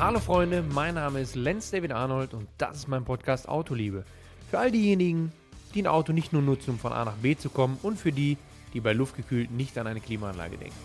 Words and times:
Hallo 0.00 0.20
Freunde, 0.20 0.62
mein 0.62 0.94
Name 0.94 1.20
ist 1.20 1.34
Lenz 1.34 1.72
David 1.72 1.90
Arnold 1.90 2.32
und 2.32 2.48
das 2.56 2.76
ist 2.76 2.86
mein 2.86 3.04
Podcast 3.04 3.48
Autoliebe. 3.48 4.04
Für 4.48 4.60
all 4.60 4.70
diejenigen, 4.70 5.32
die 5.74 5.82
ein 5.82 5.88
Auto 5.88 6.12
nicht 6.12 6.32
nur 6.32 6.40
nutzen, 6.40 6.70
um 6.70 6.78
von 6.78 6.92
A 6.92 7.04
nach 7.04 7.16
B 7.16 7.36
zu 7.36 7.50
kommen 7.50 7.76
und 7.82 7.98
für 7.98 8.12
die, 8.12 8.38
die 8.74 8.80
bei 8.80 8.92
luftgekühlt 8.92 9.50
nicht 9.50 9.76
an 9.76 9.88
eine 9.88 10.00
Klimaanlage 10.00 10.56
denken. 10.56 10.76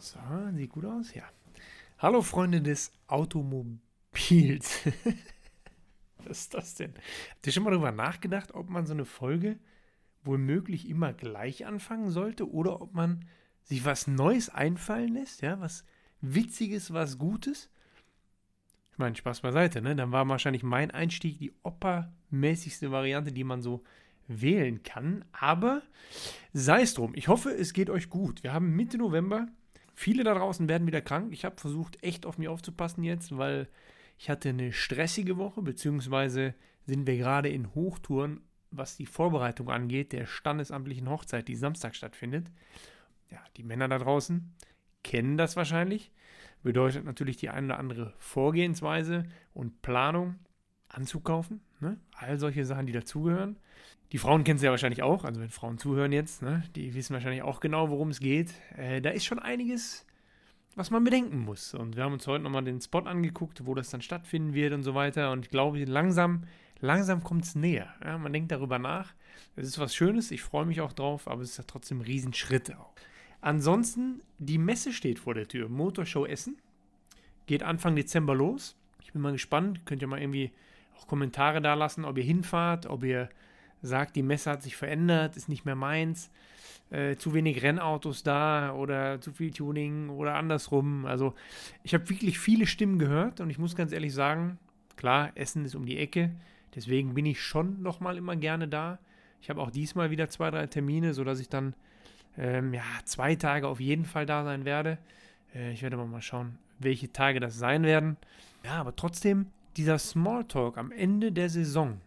So, 0.00 0.18
sieht 0.56 0.70
gut 0.72 0.84
aus, 0.84 1.14
ja. 1.14 1.22
Hallo 1.98 2.22
Freunde 2.22 2.60
des 2.60 2.90
Automobils. 3.06 4.80
Was 6.24 6.40
ist 6.40 6.54
das 6.54 6.74
denn? 6.74 6.92
Habt 7.30 7.46
ihr 7.46 7.52
schon 7.52 7.62
mal 7.62 7.70
darüber 7.70 7.92
nachgedacht, 7.92 8.52
ob 8.52 8.68
man 8.68 8.84
so 8.84 8.94
eine 8.94 9.04
Folge 9.04 9.60
womöglich 10.24 10.88
immer 10.88 11.12
gleich 11.12 11.66
anfangen 11.66 12.10
sollte 12.10 12.50
oder 12.50 12.80
ob 12.80 12.94
man 12.94 13.24
sich 13.64 13.84
was 13.84 14.06
Neues 14.06 14.48
einfallen 14.48 15.14
lässt, 15.14 15.42
ja, 15.42 15.60
was 15.60 15.84
Witziges, 16.20 16.92
was 16.92 17.18
Gutes? 17.18 17.70
Ich 18.92 18.98
meine, 18.98 19.16
Spaß 19.16 19.40
beiseite, 19.40 19.80
ne? 19.80 19.96
Dann 19.96 20.12
war 20.12 20.28
wahrscheinlich 20.28 20.62
mein 20.62 20.90
Einstieg 20.90 21.38
die 21.38 21.52
oppermäßigste 21.62 22.90
Variante, 22.90 23.32
die 23.32 23.44
man 23.44 23.62
so 23.62 23.82
wählen 24.28 24.82
kann. 24.82 25.24
Aber 25.32 25.82
sei 26.52 26.82
es 26.82 26.94
drum. 26.94 27.12
Ich 27.14 27.28
hoffe, 27.28 27.50
es 27.50 27.72
geht 27.72 27.90
euch 27.90 28.10
gut. 28.10 28.42
Wir 28.42 28.52
haben 28.52 28.76
Mitte 28.76 28.98
November. 28.98 29.48
Viele 29.94 30.24
da 30.24 30.34
draußen 30.34 30.68
werden 30.68 30.86
wieder 30.86 31.00
krank. 31.00 31.32
Ich 31.32 31.44
habe 31.44 31.60
versucht, 31.60 32.02
echt 32.02 32.26
auf 32.26 32.38
mich 32.38 32.48
aufzupassen 32.48 33.02
jetzt, 33.02 33.36
weil 33.36 33.68
ich 34.18 34.30
hatte 34.30 34.50
eine 34.50 34.72
stressige 34.72 35.36
Woche, 35.36 35.62
beziehungsweise 35.62 36.54
sind 36.86 37.06
wir 37.06 37.16
gerade 37.16 37.48
in 37.48 37.74
Hochtouren, 37.74 38.40
was 38.72 38.96
die 38.96 39.06
Vorbereitung 39.06 39.70
angeht, 39.70 40.12
der 40.12 40.26
standesamtlichen 40.26 41.08
Hochzeit, 41.08 41.48
die 41.48 41.56
Samstag 41.56 41.94
stattfindet. 41.94 42.50
Ja, 43.30 43.38
die 43.56 43.62
Männer 43.62 43.88
da 43.88 43.98
draußen 43.98 44.52
kennen 45.02 45.36
das 45.36 45.56
wahrscheinlich. 45.56 46.12
Bedeutet 46.62 47.04
natürlich 47.04 47.36
die 47.36 47.50
eine 47.50 47.66
oder 47.66 47.78
andere 47.78 48.14
Vorgehensweise 48.18 49.24
und 49.52 49.82
Planung 49.82 50.36
anzukaufen. 50.88 51.60
Ne? 51.80 51.98
All 52.14 52.38
solche 52.38 52.64
Sachen, 52.64 52.86
die 52.86 52.92
dazugehören. 52.92 53.56
Die 54.12 54.18
Frauen 54.18 54.44
kennen 54.44 54.56
es 54.56 54.62
ja 54.62 54.70
wahrscheinlich 54.70 55.02
auch. 55.02 55.24
Also 55.24 55.40
wenn 55.40 55.50
Frauen 55.50 55.78
zuhören 55.78 56.12
jetzt, 56.12 56.42
ne? 56.42 56.62
die 56.76 56.94
wissen 56.94 57.14
wahrscheinlich 57.14 57.42
auch 57.42 57.60
genau, 57.60 57.90
worum 57.90 58.10
es 58.10 58.20
geht. 58.20 58.52
Äh, 58.76 59.00
da 59.00 59.10
ist 59.10 59.24
schon 59.24 59.38
einiges, 59.38 60.06
was 60.76 60.90
man 60.90 61.02
bedenken 61.02 61.40
muss. 61.40 61.74
Und 61.74 61.96
wir 61.96 62.04
haben 62.04 62.12
uns 62.12 62.26
heute 62.26 62.44
nochmal 62.44 62.62
den 62.62 62.80
Spot 62.80 63.00
angeguckt, 63.00 63.66
wo 63.66 63.74
das 63.74 63.90
dann 63.90 64.02
stattfinden 64.02 64.54
wird 64.54 64.72
und 64.72 64.82
so 64.82 64.94
weiter. 64.94 65.32
Und 65.32 65.46
ich 65.46 65.50
glaube, 65.50 65.82
langsam, 65.84 66.44
langsam 66.82 67.24
kommt 67.24 67.44
es 67.44 67.54
näher. 67.54 67.94
Ja? 68.04 68.18
Man 68.18 68.32
denkt 68.32 68.52
darüber 68.52 68.78
nach. 68.78 69.14
Es 69.56 69.66
ist 69.66 69.78
was 69.78 69.94
Schönes, 69.94 70.30
ich 70.30 70.42
freue 70.42 70.66
mich 70.66 70.82
auch 70.82 70.92
drauf, 70.92 71.26
aber 71.28 71.42
es 71.42 71.52
ist 71.52 71.58
ja 71.58 71.64
trotzdem 71.66 71.98
ein 71.98 72.04
Riesenschritt 72.04 72.74
auch. 72.76 72.92
Ansonsten, 73.40 74.20
die 74.38 74.58
Messe 74.58 74.92
steht 74.92 75.18
vor 75.18 75.34
der 75.34 75.48
Tür. 75.48 75.68
Motorshow 75.68 76.26
Essen. 76.26 76.58
Geht 77.46 77.62
Anfang 77.62 77.96
Dezember 77.96 78.34
los. 78.34 78.76
Ich 79.02 79.12
bin 79.12 79.22
mal 79.22 79.32
gespannt. 79.32 79.84
Könnt 79.84 80.02
ihr 80.02 80.08
mal 80.08 80.20
irgendwie 80.20 80.52
auch 80.96 81.06
Kommentare 81.06 81.60
da 81.60 81.74
lassen, 81.74 82.04
ob 82.04 82.18
ihr 82.18 82.24
hinfahrt, 82.24 82.86
ob 82.86 83.02
ihr 83.02 83.28
sagt, 83.82 84.14
die 84.14 84.22
Messe 84.22 84.50
hat 84.50 84.62
sich 84.62 84.76
verändert, 84.76 85.36
ist 85.36 85.48
nicht 85.48 85.64
mehr 85.64 85.74
meins. 85.74 86.30
Äh, 86.90 87.16
zu 87.16 87.34
wenig 87.34 87.62
Rennautos 87.62 88.22
da 88.22 88.74
oder 88.74 89.20
zu 89.20 89.32
viel 89.32 89.50
Tuning 89.50 90.08
oder 90.08 90.34
andersrum. 90.34 91.06
Also 91.06 91.34
ich 91.82 91.94
habe 91.94 92.08
wirklich 92.10 92.38
viele 92.38 92.66
Stimmen 92.66 92.98
gehört 92.98 93.40
und 93.40 93.50
ich 93.50 93.58
muss 93.58 93.74
ganz 93.74 93.92
ehrlich 93.92 94.14
sagen, 94.14 94.58
klar, 94.96 95.32
Essen 95.34 95.64
ist 95.64 95.74
um 95.74 95.86
die 95.86 95.98
Ecke. 95.98 96.30
Deswegen 96.74 97.14
bin 97.14 97.26
ich 97.26 97.42
schon 97.42 97.82
nochmal 97.82 98.16
immer 98.16 98.36
gerne 98.36 98.68
da. 98.68 98.98
Ich 99.40 99.50
habe 99.50 99.60
auch 99.60 99.70
diesmal 99.70 100.10
wieder 100.10 100.28
zwei, 100.28 100.50
drei 100.50 100.66
Termine, 100.66 101.14
sodass 101.14 101.40
ich 101.40 101.48
dann 101.48 101.74
ähm, 102.38 102.72
ja, 102.72 102.84
zwei 103.04 103.34
Tage 103.34 103.68
auf 103.68 103.80
jeden 103.80 104.04
Fall 104.04 104.26
da 104.26 104.44
sein 104.44 104.64
werde. 104.64 104.98
Äh, 105.54 105.72
ich 105.72 105.82
werde 105.82 105.96
mal, 105.96 106.06
mal 106.06 106.22
schauen, 106.22 106.58
welche 106.78 107.12
Tage 107.12 107.40
das 107.40 107.58
sein 107.58 107.82
werden. 107.82 108.16
Ja, 108.64 108.74
aber 108.74 108.96
trotzdem, 108.96 109.46
dieser 109.76 109.98
Smalltalk 109.98 110.78
am 110.78 110.92
Ende 110.92 111.32
der 111.32 111.48
Saison, 111.48 112.00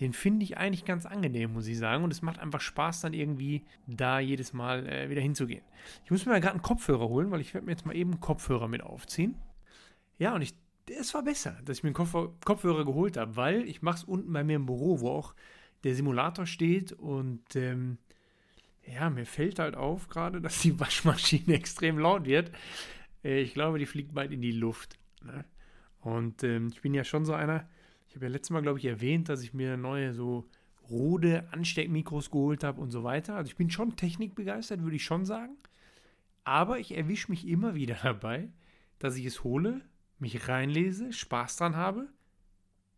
den 0.00 0.14
finde 0.14 0.44
ich 0.44 0.56
eigentlich 0.56 0.86
ganz 0.86 1.04
angenehm, 1.04 1.52
muss 1.52 1.66
ich 1.66 1.78
sagen. 1.78 2.04
Und 2.04 2.10
es 2.10 2.22
macht 2.22 2.38
einfach 2.38 2.60
Spaß, 2.60 3.02
dann 3.02 3.12
irgendwie 3.12 3.64
da 3.86 4.18
jedes 4.18 4.54
Mal 4.54 4.86
äh, 4.86 5.10
wieder 5.10 5.20
hinzugehen. 5.20 5.62
Ich 6.04 6.10
muss 6.10 6.24
mir 6.24 6.40
gerade 6.40 6.54
einen 6.54 6.62
Kopfhörer 6.62 7.08
holen, 7.08 7.30
weil 7.30 7.40
ich 7.40 7.52
werde 7.52 7.66
mir 7.66 7.72
jetzt 7.72 7.84
mal 7.84 7.94
eben 7.94 8.12
einen 8.12 8.20
Kopfhörer 8.20 8.66
mit 8.66 8.82
aufziehen. 8.82 9.34
Ja, 10.18 10.34
und 10.34 10.42
ich, 10.42 10.54
es 10.98 11.14
war 11.14 11.22
besser, 11.22 11.58
dass 11.64 11.78
ich 11.78 11.82
mir 11.82 11.88
einen 11.88 11.94
Kopf 11.94 12.14
Kopfhörer 12.44 12.84
geholt 12.84 13.16
habe, 13.16 13.36
weil 13.36 13.62
ich 13.68 13.82
mache 13.82 13.98
es 13.98 14.04
unten 14.04 14.32
bei 14.32 14.44
mir 14.44 14.56
im 14.56 14.66
Büro, 14.66 15.00
wo 15.00 15.10
auch 15.10 15.34
der 15.84 15.94
Simulator 15.94 16.46
steht 16.46 16.92
und 16.92 17.56
ähm, 17.56 17.98
ja, 18.86 19.10
mir 19.10 19.26
fällt 19.26 19.58
halt 19.58 19.76
auf 19.76 20.08
gerade, 20.08 20.40
dass 20.40 20.62
die 20.62 20.78
Waschmaschine 20.78 21.54
extrem 21.54 21.98
laut 21.98 22.26
wird. 22.26 22.50
Äh, 23.24 23.40
ich 23.40 23.54
glaube, 23.54 23.78
die 23.78 23.86
fliegt 23.86 24.14
bald 24.14 24.32
in 24.32 24.40
die 24.40 24.52
Luft. 24.52 24.98
Ne? 25.24 25.44
Und 26.00 26.42
ähm, 26.42 26.68
ich 26.72 26.80
bin 26.80 26.94
ja 26.94 27.04
schon 27.04 27.24
so 27.24 27.34
einer, 27.34 27.68
ich 28.08 28.14
habe 28.14 28.26
ja 28.26 28.32
letztes 28.32 28.50
Mal, 28.50 28.62
glaube 28.62 28.78
ich, 28.78 28.84
erwähnt, 28.86 29.28
dass 29.28 29.42
ich 29.42 29.54
mir 29.54 29.76
neue 29.76 30.12
so 30.12 30.48
Rode 30.88 31.46
Ansteckmikros 31.52 32.30
geholt 32.30 32.64
habe 32.64 32.80
und 32.80 32.90
so 32.90 33.04
weiter. 33.04 33.36
Also 33.36 33.48
ich 33.48 33.56
bin 33.56 33.70
schon 33.70 33.96
technikbegeistert, 33.96 34.82
würde 34.82 34.96
ich 34.96 35.04
schon 35.04 35.24
sagen. 35.24 35.56
Aber 36.42 36.78
ich 36.78 36.96
erwische 36.96 37.30
mich 37.30 37.46
immer 37.46 37.74
wieder 37.74 37.96
dabei, 38.02 38.48
dass 38.98 39.16
ich 39.16 39.26
es 39.26 39.44
hole, 39.44 39.82
mich 40.20 40.48
reinlese, 40.48 41.12
Spaß 41.12 41.56
dran 41.56 41.76
habe 41.76 42.08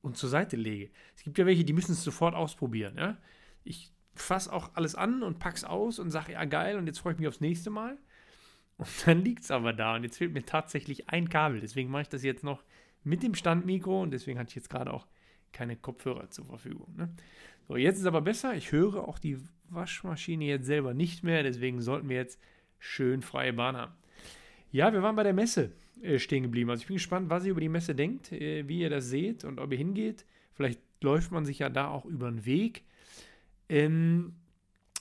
und 0.02 0.16
zur 0.16 0.28
Seite 0.28 0.56
lege. 0.56 0.90
Es 1.16 1.22
gibt 1.22 1.38
ja 1.38 1.46
welche, 1.46 1.64
die 1.64 1.72
müssen 1.72 1.92
es 1.92 2.04
sofort 2.04 2.34
ausprobieren. 2.34 2.96
Ja? 2.96 3.18
Ich 3.64 3.92
fasse 4.14 4.52
auch 4.52 4.70
alles 4.74 4.94
an 4.94 5.22
und 5.22 5.38
pack's 5.38 5.64
aus 5.64 5.98
und 5.98 6.10
sage, 6.10 6.32
ja 6.32 6.44
geil, 6.44 6.76
und 6.76 6.86
jetzt 6.86 6.98
freue 6.98 7.14
ich 7.14 7.18
mich 7.18 7.28
aufs 7.28 7.40
nächste 7.40 7.70
Mal. 7.70 7.96
Und 8.76 8.88
dann 9.06 9.22
liegt 9.22 9.44
es 9.44 9.50
aber 9.50 9.72
da 9.72 9.96
und 9.96 10.02
jetzt 10.02 10.18
fehlt 10.18 10.32
mir 10.32 10.44
tatsächlich 10.44 11.08
ein 11.08 11.28
Kabel. 11.28 11.60
Deswegen 11.60 11.90
mache 11.90 12.02
ich 12.02 12.08
das 12.08 12.22
jetzt 12.22 12.44
noch 12.44 12.62
mit 13.04 13.22
dem 13.22 13.34
Standmikro 13.34 14.02
und 14.02 14.10
deswegen 14.10 14.38
hatte 14.38 14.50
ich 14.50 14.56
jetzt 14.56 14.70
gerade 14.70 14.92
auch 14.92 15.06
keine 15.52 15.76
Kopfhörer 15.76 16.30
zur 16.30 16.46
Verfügung. 16.46 16.94
Ne? 16.96 17.14
So, 17.68 17.76
jetzt 17.76 17.98
ist 17.98 18.06
aber 18.06 18.22
besser. 18.22 18.54
Ich 18.54 18.72
höre 18.72 19.06
auch 19.06 19.18
die 19.18 19.38
Waschmaschine 19.68 20.44
jetzt 20.44 20.66
selber 20.66 20.94
nicht 20.94 21.22
mehr, 21.22 21.42
deswegen 21.42 21.80
sollten 21.80 22.08
wir 22.08 22.16
jetzt 22.16 22.40
schön 22.78 23.22
freie 23.22 23.52
Bahn 23.52 23.76
haben. 23.76 23.92
Ja, 24.70 24.92
wir 24.92 25.02
waren 25.02 25.16
bei 25.16 25.22
der 25.22 25.34
Messe 25.34 25.72
äh, 26.02 26.18
stehen 26.18 26.42
geblieben. 26.42 26.70
Also 26.70 26.82
ich 26.82 26.86
bin 26.88 26.96
gespannt, 26.96 27.30
was 27.30 27.44
ihr 27.44 27.52
über 27.52 27.60
die 27.60 27.68
Messe 27.68 27.94
denkt, 27.94 28.32
äh, 28.32 28.66
wie 28.68 28.80
ihr 28.80 28.90
das 28.90 29.08
seht 29.08 29.44
und 29.44 29.60
ob 29.60 29.70
ihr 29.72 29.78
hingeht. 29.78 30.26
Vielleicht 30.52 30.80
läuft 31.00 31.30
man 31.32 31.44
sich 31.44 31.60
ja 31.60 31.68
da 31.68 31.88
auch 31.88 32.04
über 32.04 32.30
den 32.30 32.44
Weg. 32.44 32.82
Ähm, 33.68 34.34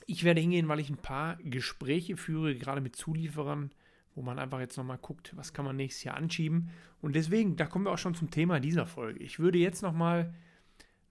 ich 0.05 0.23
werde 0.23 0.41
hingehen, 0.41 0.67
weil 0.67 0.79
ich 0.79 0.89
ein 0.89 0.97
paar 0.97 1.37
Gespräche 1.37 2.17
führe, 2.17 2.55
gerade 2.55 2.81
mit 2.81 2.95
Zulieferern, 2.95 3.71
wo 4.15 4.21
man 4.21 4.39
einfach 4.39 4.59
jetzt 4.59 4.77
nochmal 4.77 4.97
guckt, 4.97 5.33
was 5.35 5.53
kann 5.53 5.65
man 5.65 5.75
nächstes 5.75 6.03
Jahr 6.03 6.17
anschieben. 6.17 6.69
Und 7.01 7.15
deswegen, 7.15 7.55
da 7.55 7.65
kommen 7.65 7.85
wir 7.85 7.91
auch 7.91 7.97
schon 7.97 8.15
zum 8.15 8.29
Thema 8.29 8.59
dieser 8.59 8.85
Folge. 8.85 9.19
Ich 9.19 9.39
würde 9.39 9.57
jetzt 9.57 9.81
nochmal 9.81 10.33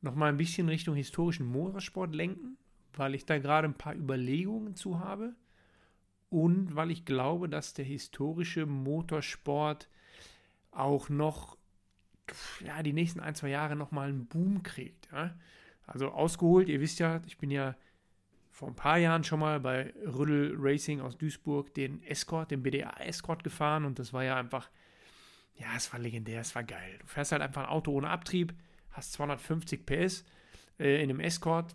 noch 0.02 0.14
mal 0.14 0.28
ein 0.28 0.36
bisschen 0.36 0.68
Richtung 0.68 0.94
historischen 0.94 1.46
Motorsport 1.46 2.14
lenken, 2.14 2.56
weil 2.94 3.14
ich 3.14 3.26
da 3.26 3.38
gerade 3.38 3.68
ein 3.68 3.74
paar 3.74 3.94
Überlegungen 3.94 4.74
zu 4.74 5.00
habe 5.00 5.34
und 6.30 6.76
weil 6.76 6.90
ich 6.90 7.04
glaube, 7.04 7.48
dass 7.48 7.74
der 7.74 7.84
historische 7.84 8.64
Motorsport 8.64 9.88
auch 10.70 11.08
noch 11.08 11.56
ja, 12.64 12.82
die 12.82 12.92
nächsten 12.92 13.20
ein, 13.20 13.34
zwei 13.34 13.48
Jahre 13.48 13.76
nochmal 13.76 14.08
einen 14.08 14.26
Boom 14.26 14.62
kriegt. 14.62 15.08
Ja? 15.12 15.36
Also 15.86 16.10
ausgeholt, 16.10 16.68
ihr 16.68 16.80
wisst 16.80 17.00
ja, 17.00 17.20
ich 17.26 17.38
bin 17.38 17.50
ja 17.50 17.74
vor 18.48 18.68
ein 18.68 18.76
paar 18.76 18.98
Jahren 18.98 19.24
schon 19.24 19.40
mal 19.40 19.58
bei 19.58 19.92
Rüddel 20.06 20.54
Racing 20.56 21.00
aus 21.00 21.18
Duisburg 21.18 21.74
den 21.74 22.02
Escort, 22.04 22.50
den 22.50 22.62
BDA 22.62 22.92
Escort 23.00 23.42
gefahren 23.42 23.84
und 23.84 23.98
das 23.98 24.12
war 24.12 24.22
ja 24.22 24.36
einfach, 24.36 24.70
ja, 25.56 25.66
es 25.76 25.92
war 25.92 25.98
legendär, 25.98 26.40
es 26.40 26.54
war 26.54 26.62
geil. 26.62 26.98
Du 27.00 27.06
fährst 27.06 27.32
halt 27.32 27.42
einfach 27.42 27.62
ein 27.62 27.68
Auto 27.68 27.90
ohne 27.92 28.10
Abtrieb, 28.10 28.54
hast 28.90 29.12
250 29.14 29.84
PS 29.84 30.24
äh, 30.78 31.02
in 31.02 31.10
einem 31.10 31.20
Escort, 31.20 31.74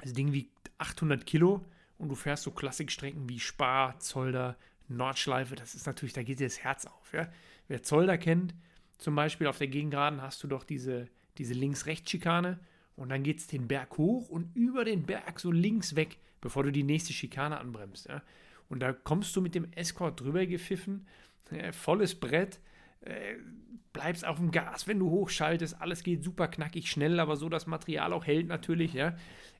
das 0.00 0.12
Ding 0.12 0.32
wiegt 0.32 0.70
800 0.78 1.24
Kilo 1.26 1.64
und 2.00 2.08
du 2.08 2.14
fährst 2.14 2.44
so 2.44 2.50
Klassikstrecken 2.50 3.28
wie 3.28 3.38
Spa, 3.38 3.94
Zolder, 3.98 4.56
Nordschleife, 4.88 5.54
das 5.54 5.74
ist 5.74 5.86
natürlich, 5.86 6.14
da 6.14 6.22
geht 6.22 6.40
dir 6.40 6.46
das 6.46 6.64
Herz 6.64 6.86
auf. 6.86 7.12
Ja? 7.12 7.28
Wer 7.68 7.82
Zolder 7.82 8.16
kennt, 8.16 8.54
zum 8.98 9.14
Beispiel 9.14 9.46
auf 9.46 9.58
der 9.58 9.68
Gegengraden 9.68 10.22
hast 10.22 10.42
du 10.42 10.48
doch 10.48 10.64
diese, 10.64 11.08
diese 11.38 11.54
Links-Rechts-Schikane 11.54 12.58
und 12.96 13.10
dann 13.10 13.22
geht 13.22 13.38
es 13.38 13.46
den 13.46 13.68
Berg 13.68 13.98
hoch 13.98 14.30
und 14.30 14.56
über 14.56 14.84
den 14.84 15.04
Berg 15.04 15.38
so 15.40 15.52
links 15.52 15.94
weg, 15.94 16.18
bevor 16.40 16.64
du 16.64 16.72
die 16.72 16.82
nächste 16.82 17.12
Schikane 17.12 17.60
anbremst. 17.60 18.08
Ja? 18.08 18.22
Und 18.70 18.80
da 18.80 18.92
kommst 18.92 19.36
du 19.36 19.42
mit 19.42 19.54
dem 19.54 19.70
Escort 19.72 20.20
drüber 20.20 20.46
gepfiffen, 20.46 21.06
äh, 21.50 21.72
volles 21.72 22.18
Brett, 22.18 22.60
äh, 23.02 23.34
bleibst 23.92 24.24
auf 24.24 24.38
dem 24.38 24.52
Gas, 24.52 24.86
wenn 24.86 24.98
du 24.98 25.10
hochschaltest, 25.10 25.80
alles 25.82 26.02
geht 26.02 26.24
super 26.24 26.48
knackig 26.48 26.90
schnell, 26.90 27.20
aber 27.20 27.36
so 27.36 27.50
das 27.50 27.66
Material 27.66 28.14
auch 28.14 28.24
hält 28.24 28.48
natürlich, 28.48 28.94
ja. 28.94 29.16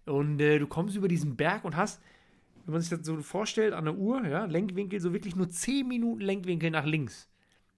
Und 0.07 0.41
äh, 0.41 0.59
du 0.59 0.67
kommst 0.67 0.97
über 0.97 1.09
diesen 1.09 1.37
Berg 1.37 1.65
und 1.65 1.77
hast, 1.77 2.01
wenn 2.71 2.75
man 2.75 2.81
sich 2.83 2.97
das 2.97 3.07
so 3.07 3.21
vorstellt, 3.21 3.75
an 3.75 3.85
der 3.85 3.97
Uhr, 3.97 4.25
ja, 4.27 4.45
Lenkwinkel, 4.45 5.01
so 5.01 5.13
wirklich 5.13 5.35
nur 5.35 5.49
10 5.49 5.89
Minuten 5.89 6.21
Lenkwinkel 6.21 6.71
nach 6.71 6.85
links. 6.85 7.29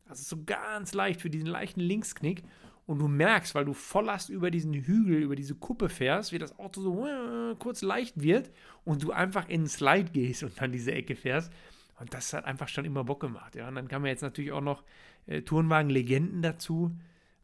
Also 0.06 0.36
so 0.36 0.44
ganz 0.44 0.92
leicht 0.92 1.22
für 1.22 1.30
diesen 1.30 1.48
leichten 1.48 1.80
Linksknick. 1.80 2.42
und 2.84 2.98
du 2.98 3.08
merkst, 3.08 3.54
weil 3.54 3.64
du 3.64 3.72
Volllast 3.72 4.28
über 4.28 4.50
diesen 4.50 4.74
Hügel, 4.74 5.22
über 5.22 5.36
diese 5.36 5.54
Kuppe 5.54 5.88
fährst, 5.88 6.32
wie 6.32 6.38
das 6.38 6.58
Auto 6.58 6.80
so 6.80 7.06
äh, 7.06 7.54
kurz 7.58 7.80
leicht 7.80 8.20
wird 8.20 8.50
und 8.84 9.02
du 9.02 9.12
einfach 9.12 9.48
in 9.48 9.62
den 9.62 9.68
Slide 9.68 10.10
gehst 10.10 10.42
und 10.42 10.60
dann 10.60 10.72
diese 10.72 10.92
Ecke 10.92 11.14
fährst. 11.14 11.52
Und 11.98 12.12
das 12.12 12.32
hat 12.32 12.44
einfach 12.44 12.68
schon 12.68 12.84
immer 12.84 13.04
Bock 13.04 13.20
gemacht. 13.20 13.54
Ja. 13.54 13.68
Und 13.68 13.76
dann 13.76 13.88
kamen 13.88 14.06
jetzt 14.06 14.22
natürlich 14.22 14.52
auch 14.52 14.60
noch 14.60 14.82
äh, 15.26 15.42
Tourenwagen-Legenden 15.42 16.42
dazu, 16.42 16.90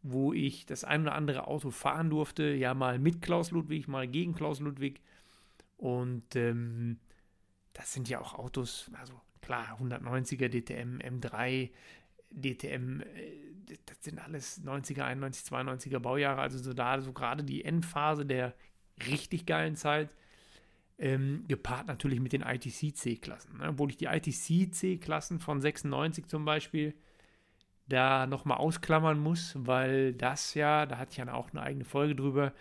wo 0.03 0.33
ich 0.33 0.67
das 0.67 0.85
ein 0.85 1.03
oder 1.03 1.15
andere 1.15 1.47
Auto 1.47 1.71
fahren 1.71 2.11
durfte. 2.11 2.53
Ja, 2.53 2.75
mal 2.75 2.99
mit 2.99 3.23
Klaus 3.23 3.53
Ludwig, 3.53 3.87
mal 3.89 4.09
gegen 4.09 4.35
Klaus 4.35 4.61
Ludwig. 4.61 5.01
Und 5.77 6.35
ähm, 6.35 6.99
das 7.79 7.93
sind 7.93 8.09
ja 8.09 8.21
auch 8.21 8.35
Autos, 8.35 8.91
also 8.99 9.15
klar, 9.41 9.79
190er 9.81 10.49
DTM, 10.49 10.99
M3, 10.99 11.71
DTM, 12.31 13.03
das 13.87 14.03
sind 14.03 14.19
alles 14.19 14.65
90er, 14.65 15.03
91, 15.03 15.47
92er 15.51 16.01
Baujahre, 16.01 16.41
also 16.41 16.59
so 16.59 16.75
da 16.75 17.01
so 17.01 17.13
gerade 17.13 17.45
die 17.45 17.65
Endphase 17.65 18.27
der 18.27 18.55
richtig 19.07 19.47
geilen 19.47 19.77
Zeit, 19.77 20.11
ähm, 20.99 21.45
gepaart 21.47 21.87
natürlich 21.87 22.19
mit 22.19 22.33
den 22.33 22.43
ITC-C-Klassen. 22.43 23.59
Ne? 23.59 23.69
Obwohl 23.69 23.91
ich 23.91 23.97
die 23.97 24.07
ITC-C-Klassen 24.07 25.39
von 25.39 25.61
96 25.61 26.27
zum 26.27 26.45
Beispiel 26.45 26.95
da 27.87 28.27
nochmal 28.27 28.59
ausklammern 28.59 29.21
muss, 29.21 29.55
weil 29.57 30.15
das 30.15 30.55
ja, 30.55 30.85
da 30.85 30.99
hatte 30.99 31.13
ich 31.13 31.19
ja 31.19 31.33
auch 31.33 31.53
eine 31.53 31.63
eigene 31.63 31.85
Folge 31.85 32.17
drüber, 32.17 32.53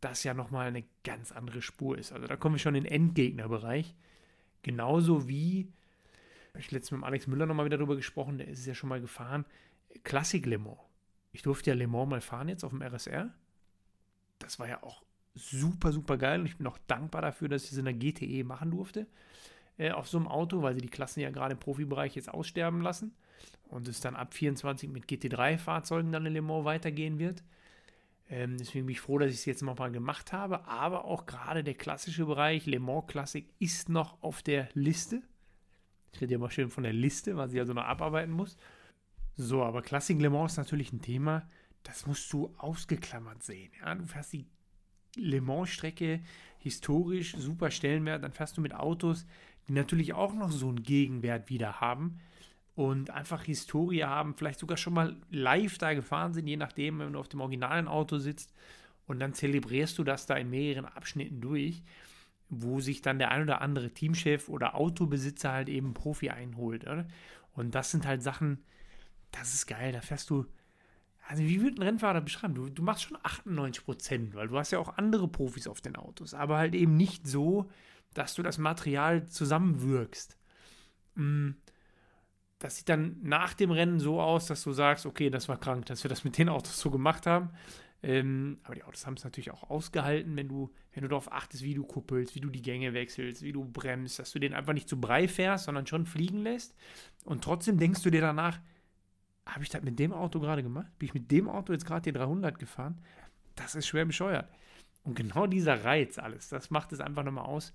das 0.00 0.24
ja 0.24 0.32
nochmal 0.32 0.68
eine 0.68 0.84
ganz 1.04 1.30
andere 1.30 1.60
Spur 1.60 1.98
ist. 1.98 2.12
Also 2.12 2.26
da 2.26 2.36
kommen 2.36 2.54
wir 2.54 2.60
schon 2.60 2.74
in 2.74 2.84
den 2.84 2.92
Endgegnerbereich. 2.92 3.94
Genauso 4.62 5.28
wie 5.28 5.68
ich 6.58 6.70
letztens 6.70 6.98
mit 6.98 7.06
Alex 7.06 7.26
Müller 7.26 7.46
nochmal 7.46 7.66
wieder 7.66 7.78
drüber 7.78 7.96
gesprochen, 7.96 8.38
der 8.38 8.48
ist 8.48 8.66
ja 8.66 8.74
schon 8.74 8.88
mal 8.88 9.00
gefahren. 9.00 9.44
Klassik 10.04 10.46
Le 10.46 10.58
Mans. 10.58 10.78
Ich 11.32 11.42
durfte 11.42 11.70
ja 11.70 11.76
Le 11.76 11.86
Mans 11.86 12.08
mal 12.08 12.20
fahren 12.20 12.48
jetzt 12.48 12.64
auf 12.64 12.70
dem 12.70 12.82
RSR. 12.82 13.32
Das 14.38 14.58
war 14.58 14.68
ja 14.68 14.82
auch 14.82 15.02
super, 15.34 15.92
super 15.92 16.16
geil 16.16 16.40
und 16.40 16.46
ich 16.46 16.56
bin 16.56 16.66
auch 16.66 16.78
dankbar 16.86 17.22
dafür, 17.22 17.48
dass 17.48 17.64
ich 17.64 17.72
es 17.72 17.78
in 17.78 17.84
der 17.84 17.94
GTE 17.94 18.44
machen 18.44 18.70
durfte. 18.70 19.06
Äh, 19.78 19.90
auf 19.90 20.08
so 20.08 20.16
einem 20.16 20.28
Auto, 20.28 20.62
weil 20.62 20.74
sie 20.74 20.80
die 20.80 20.88
Klassen 20.88 21.20
ja 21.20 21.30
gerade 21.30 21.52
im 21.52 21.60
Profibereich 21.60 22.16
jetzt 22.16 22.32
aussterben 22.32 22.80
lassen 22.80 23.14
und 23.68 23.88
es 23.88 24.00
dann 24.00 24.16
ab 24.16 24.32
24 24.32 24.88
mit 24.88 25.06
GT3-Fahrzeugen 25.06 26.12
dann 26.12 26.26
in 26.26 26.32
Le 26.32 26.42
Mans 26.42 26.64
weitergehen 26.64 27.18
wird. 27.18 27.42
Ähm, 28.28 28.56
deswegen 28.58 28.86
bin 28.86 28.94
ich 28.94 29.00
froh, 29.00 29.18
dass 29.18 29.30
ich 29.30 29.38
es 29.38 29.44
jetzt 29.44 29.62
nochmal 29.62 29.92
gemacht 29.92 30.32
habe. 30.32 30.66
Aber 30.66 31.04
auch 31.04 31.26
gerade 31.26 31.62
der 31.62 31.74
klassische 31.74 32.26
Bereich, 32.26 32.66
Le 32.66 32.80
Mans 32.80 33.06
Classic, 33.06 33.48
ist 33.58 33.88
noch 33.88 34.22
auf 34.22 34.42
der 34.42 34.68
Liste. 34.74 35.22
Ich 36.12 36.20
rede 36.20 36.32
ja 36.32 36.38
mal 36.38 36.50
schön 36.50 36.70
von 36.70 36.82
der 36.82 36.92
Liste, 36.92 37.36
was 37.36 37.52
ich 37.52 37.60
also 37.60 37.72
noch 37.72 37.84
abarbeiten 37.84 38.32
muss. 38.32 38.56
So, 39.36 39.62
aber 39.62 39.82
Classic 39.82 40.20
Le 40.20 40.30
Mans 40.30 40.52
ist 40.52 40.58
natürlich 40.58 40.92
ein 40.92 41.02
Thema, 41.02 41.48
das 41.82 42.06
musst 42.06 42.32
du 42.32 42.54
ausgeklammert 42.56 43.42
sehen. 43.42 43.70
Ja? 43.80 43.94
Du 43.94 44.06
fährst 44.06 44.32
die 44.32 44.46
Le 45.14 45.40
Mans-Strecke 45.40 46.20
historisch 46.58 47.36
super 47.36 47.70
Stellenwert, 47.70 48.24
dann 48.24 48.32
fährst 48.32 48.56
du 48.56 48.60
mit 48.60 48.74
Autos, 48.74 49.26
die 49.68 49.72
natürlich 49.72 50.14
auch 50.14 50.34
noch 50.34 50.50
so 50.50 50.68
einen 50.68 50.82
Gegenwert 50.82 51.48
wieder 51.48 51.80
haben 51.80 52.18
und 52.76 53.10
einfach 53.10 53.42
Historie 53.42 54.04
haben, 54.04 54.34
vielleicht 54.34 54.60
sogar 54.60 54.76
schon 54.76 54.94
mal 54.94 55.16
live 55.30 55.78
da 55.78 55.94
gefahren 55.94 56.32
sind, 56.32 56.46
je 56.46 56.56
nachdem, 56.56 57.00
wenn 57.00 57.14
du 57.14 57.18
auf 57.18 57.28
dem 57.28 57.40
originalen 57.40 57.88
Auto 57.88 58.18
sitzt 58.18 58.52
und 59.06 59.18
dann 59.18 59.34
zelebrierst 59.34 59.98
du 59.98 60.04
das 60.04 60.26
da 60.26 60.36
in 60.36 60.50
mehreren 60.50 60.84
Abschnitten 60.84 61.40
durch 61.40 61.82
wo 62.48 62.80
sich 62.80 63.02
dann 63.02 63.18
der 63.18 63.30
ein 63.30 63.42
oder 63.42 63.60
andere 63.60 63.90
Teamchef 63.90 64.48
oder 64.48 64.74
Autobesitzer 64.74 65.52
halt 65.52 65.68
eben 65.68 65.94
Profi 65.94 66.30
einholt. 66.30 66.84
Oder? 66.84 67.06
Und 67.52 67.74
das 67.74 67.90
sind 67.90 68.06
halt 68.06 68.22
Sachen, 68.22 68.64
das 69.32 69.54
ist 69.54 69.66
geil, 69.66 69.92
da 69.92 70.00
fährst 70.00 70.30
du. 70.30 70.46
Also, 71.28 71.42
wie 71.42 71.60
würde 71.60 71.80
ein 71.80 71.82
Rennfahrer 71.82 72.20
beschreiben? 72.20 72.54
Du, 72.54 72.68
du 72.68 72.82
machst 72.82 73.02
schon 73.02 73.18
98 73.20 73.84
Prozent, 73.84 74.34
weil 74.34 74.46
du 74.46 74.56
hast 74.56 74.70
ja 74.70 74.78
auch 74.78 74.96
andere 74.96 75.26
Profis 75.26 75.66
auf 75.66 75.80
den 75.80 75.96
Autos, 75.96 76.34
aber 76.34 76.56
halt 76.56 76.74
eben 76.74 76.96
nicht 76.96 77.26
so, 77.26 77.68
dass 78.14 78.34
du 78.34 78.44
das 78.44 78.58
Material 78.58 79.26
zusammenwirkst. 79.26 80.38
Mm, 81.16 81.50
das 82.58 82.78
sieht 82.78 82.88
dann 82.88 83.18
nach 83.22 83.54
dem 83.54 83.70
Rennen 83.70 84.00
so 84.00 84.20
aus, 84.20 84.46
dass 84.46 84.62
du 84.62 84.72
sagst, 84.72 85.06
okay, 85.06 85.30
das 85.30 85.48
war 85.48 85.58
krank, 85.58 85.86
dass 85.86 86.04
wir 86.04 86.08
das 86.08 86.24
mit 86.24 86.38
den 86.38 86.48
Autos 86.48 86.80
so 86.80 86.90
gemacht 86.90 87.26
haben. 87.26 87.50
Ähm, 88.02 88.58
aber 88.62 88.74
die 88.74 88.84
Autos 88.84 89.06
haben 89.06 89.14
es 89.14 89.24
natürlich 89.24 89.50
auch 89.50 89.70
ausgehalten, 89.70 90.36
wenn 90.36 90.48
du, 90.48 90.70
wenn 90.92 91.02
du 91.02 91.08
darauf 91.08 91.32
achtest, 91.32 91.62
wie 91.62 91.74
du 91.74 91.84
kuppelst, 91.84 92.34
wie 92.34 92.40
du 92.40 92.50
die 92.50 92.62
Gänge 92.62 92.94
wechselst, 92.94 93.42
wie 93.42 93.52
du 93.52 93.64
bremst, 93.64 94.18
dass 94.18 94.32
du 94.32 94.38
den 94.38 94.54
einfach 94.54 94.74
nicht 94.74 94.88
zu 94.88 95.00
Brei 95.00 95.28
fährst, 95.28 95.64
sondern 95.64 95.86
schon 95.86 96.06
fliegen 96.06 96.42
lässt. 96.42 96.74
Und 97.24 97.42
trotzdem 97.42 97.78
denkst 97.78 98.02
du 98.02 98.10
dir 98.10 98.20
danach, 98.20 98.60
habe 99.46 99.62
ich 99.62 99.70
das 99.70 99.82
mit 99.82 99.98
dem 99.98 100.12
Auto 100.12 100.40
gerade 100.40 100.62
gemacht? 100.62 100.86
Bin 100.98 101.06
ich 101.08 101.14
mit 101.14 101.30
dem 101.30 101.48
Auto 101.48 101.72
jetzt 101.72 101.86
gerade 101.86 102.02
die 102.02 102.12
300 102.12 102.58
gefahren? 102.58 103.00
Das 103.54 103.74
ist 103.74 103.86
schwer 103.86 104.04
bescheuert. 104.04 104.48
Und 105.04 105.14
genau 105.14 105.46
dieser 105.46 105.84
Reiz 105.84 106.18
alles, 106.18 106.48
das 106.48 106.70
macht 106.70 106.92
es 106.92 107.00
einfach 107.00 107.22
nochmal 107.22 107.46
aus. 107.46 107.72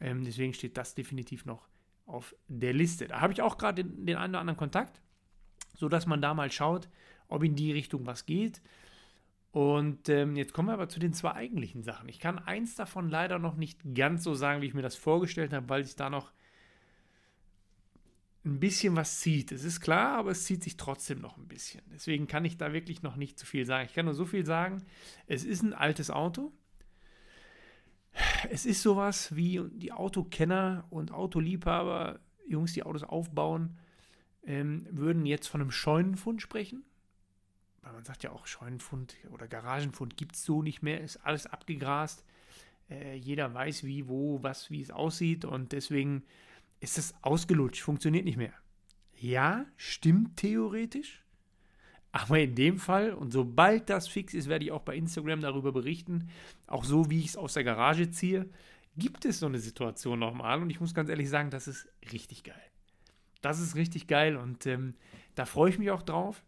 Ähm, 0.00 0.24
deswegen 0.24 0.52
steht 0.52 0.76
das 0.76 0.94
definitiv 0.94 1.44
noch 1.44 1.68
auf 2.06 2.34
der 2.48 2.72
Liste. 2.72 3.08
Da 3.08 3.20
habe 3.20 3.32
ich 3.32 3.42
auch 3.42 3.58
gerade 3.58 3.84
den, 3.84 4.06
den 4.06 4.16
einen 4.16 4.34
oder 4.34 4.40
anderen 4.40 4.58
Kontakt, 4.58 5.00
sodass 5.74 6.06
man 6.06 6.22
da 6.22 6.34
mal 6.34 6.50
schaut, 6.50 6.88
ob 7.28 7.42
in 7.42 7.56
die 7.56 7.72
Richtung 7.72 8.06
was 8.06 8.26
geht. 8.26 8.60
Und 9.52 10.08
ähm, 10.08 10.34
jetzt 10.36 10.54
kommen 10.54 10.68
wir 10.68 10.74
aber 10.74 10.88
zu 10.88 10.98
den 10.98 11.12
zwei 11.12 11.32
eigentlichen 11.32 11.82
Sachen. 11.82 12.08
Ich 12.08 12.18
kann 12.18 12.38
eins 12.38 12.74
davon 12.74 13.10
leider 13.10 13.38
noch 13.38 13.56
nicht 13.56 13.80
ganz 13.94 14.24
so 14.24 14.34
sagen, 14.34 14.62
wie 14.62 14.66
ich 14.66 14.74
mir 14.74 14.82
das 14.82 14.96
vorgestellt 14.96 15.52
habe, 15.52 15.68
weil 15.68 15.84
sich 15.84 15.94
da 15.94 16.08
noch 16.08 16.32
ein 18.44 18.58
bisschen 18.58 18.96
was 18.96 19.20
zieht. 19.20 19.52
Es 19.52 19.62
ist 19.62 19.80
klar, 19.80 20.18
aber 20.18 20.30
es 20.30 20.44
zieht 20.44 20.64
sich 20.64 20.76
trotzdem 20.76 21.20
noch 21.20 21.36
ein 21.36 21.46
bisschen. 21.46 21.82
Deswegen 21.92 22.26
kann 22.26 22.44
ich 22.44 22.56
da 22.56 22.72
wirklich 22.72 23.02
noch 23.02 23.16
nicht 23.16 23.38
zu 23.38 23.46
viel 23.46 23.66
sagen. 23.66 23.86
Ich 23.86 23.94
kann 23.94 24.06
nur 24.06 24.14
so 24.14 24.24
viel 24.24 24.44
sagen. 24.44 24.82
Es 25.26 25.44
ist 25.44 25.62
ein 25.62 25.74
altes 25.74 26.10
Auto. 26.10 26.50
Es 28.50 28.66
ist 28.66 28.82
sowas 28.82 29.34
wie 29.34 29.60
die 29.72 29.92
Autokenner 29.92 30.84
und 30.90 31.12
Autoliebhaber, 31.12 32.20
Jungs, 32.46 32.72
die 32.72 32.82
Autos 32.82 33.02
aufbauen, 33.04 33.78
ähm, 34.44 34.86
würden 34.90 35.26
jetzt 35.26 35.46
von 35.46 35.60
einem 35.60 35.70
Scheunenfund 35.70 36.42
sprechen 36.42 36.84
weil 37.82 37.92
man 37.92 38.04
sagt 38.04 38.22
ja 38.22 38.30
auch 38.30 38.46
Scheunenfund 38.46 39.16
oder 39.30 39.48
Garagenfund 39.48 40.16
gibt 40.16 40.36
es 40.36 40.44
so 40.44 40.62
nicht 40.62 40.82
mehr, 40.82 41.00
ist 41.00 41.18
alles 41.18 41.46
abgegrast. 41.46 42.24
Äh, 42.88 43.16
jeder 43.16 43.52
weiß, 43.52 43.84
wie, 43.84 44.08
wo, 44.08 44.42
was, 44.42 44.70
wie 44.70 44.80
es 44.80 44.90
aussieht 44.90 45.44
und 45.44 45.72
deswegen 45.72 46.22
ist 46.80 46.98
es 46.98 47.14
ausgelutscht, 47.22 47.82
funktioniert 47.82 48.24
nicht 48.24 48.36
mehr. 48.36 48.54
Ja, 49.14 49.66
stimmt 49.76 50.36
theoretisch, 50.36 51.24
aber 52.12 52.38
in 52.38 52.54
dem 52.54 52.78
Fall, 52.78 53.12
und 53.12 53.32
sobald 53.32 53.90
das 53.90 54.08
fix 54.08 54.34
ist, 54.34 54.48
werde 54.48 54.64
ich 54.64 54.72
auch 54.72 54.82
bei 54.82 54.96
Instagram 54.96 55.40
darüber 55.40 55.72
berichten, 55.72 56.28
auch 56.66 56.84
so 56.84 57.10
wie 57.10 57.20
ich 57.20 57.28
es 57.28 57.36
aus 57.36 57.54
der 57.54 57.64
Garage 57.64 58.10
ziehe, 58.10 58.48
gibt 58.96 59.24
es 59.24 59.38
so 59.38 59.46
eine 59.46 59.58
Situation 59.58 60.18
nochmal 60.18 60.60
und 60.60 60.70
ich 60.70 60.80
muss 60.80 60.94
ganz 60.94 61.08
ehrlich 61.08 61.30
sagen, 61.30 61.50
das 61.50 61.66
ist 61.66 61.88
richtig 62.12 62.44
geil. 62.44 62.62
Das 63.40 63.58
ist 63.58 63.74
richtig 63.74 64.06
geil 64.06 64.36
und 64.36 64.66
ähm, 64.66 64.94
da 65.34 65.46
freue 65.46 65.70
ich 65.70 65.78
mich 65.78 65.90
auch 65.90 66.02
drauf 66.02 66.44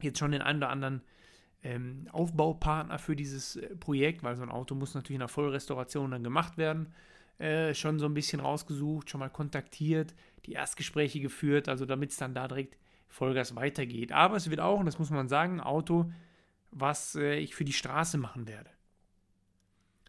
jetzt 0.00 0.18
schon 0.18 0.32
den 0.32 0.42
einen 0.42 0.58
oder 0.58 0.70
anderen 0.70 1.02
ähm, 1.62 2.08
Aufbaupartner 2.12 2.98
für 2.98 3.16
dieses 3.16 3.56
äh, 3.56 3.74
Projekt, 3.76 4.22
weil 4.22 4.36
so 4.36 4.42
ein 4.42 4.50
Auto 4.50 4.74
muss 4.74 4.94
natürlich 4.94 5.16
in 5.16 5.20
der 5.20 5.28
Vollrestauration 5.28 6.10
dann 6.10 6.24
gemacht 6.24 6.58
werden. 6.58 6.92
Äh, 7.38 7.74
schon 7.74 7.98
so 7.98 8.06
ein 8.06 8.14
bisschen 8.14 8.40
rausgesucht, 8.40 9.10
schon 9.10 9.20
mal 9.20 9.28
kontaktiert, 9.28 10.14
die 10.46 10.52
Erstgespräche 10.52 11.20
geführt, 11.20 11.68
also 11.68 11.84
damit 11.84 12.10
es 12.10 12.16
dann 12.16 12.34
da 12.34 12.48
direkt 12.48 12.78
Vollgas 13.08 13.56
weitergeht. 13.56 14.12
Aber 14.12 14.36
es 14.36 14.50
wird 14.50 14.60
auch, 14.60 14.80
und 14.80 14.86
das 14.86 14.98
muss 14.98 15.10
man 15.10 15.28
sagen, 15.28 15.54
ein 15.54 15.60
Auto, 15.60 16.12
was 16.70 17.14
äh, 17.14 17.36
ich 17.36 17.54
für 17.54 17.64
die 17.64 17.72
Straße 17.72 18.18
machen 18.18 18.46
werde. 18.46 18.70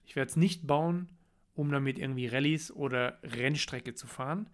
Ich 0.06 0.16
werde 0.16 0.30
es 0.30 0.36
nicht 0.36 0.68
bauen, 0.68 1.10
um 1.56 1.72
damit 1.72 2.00
irgendwie 2.00 2.28
Rallyes 2.28 2.72
oder 2.72 3.20
Rennstrecke 3.24 3.94
zu 3.94 4.08
fahren. 4.08 4.50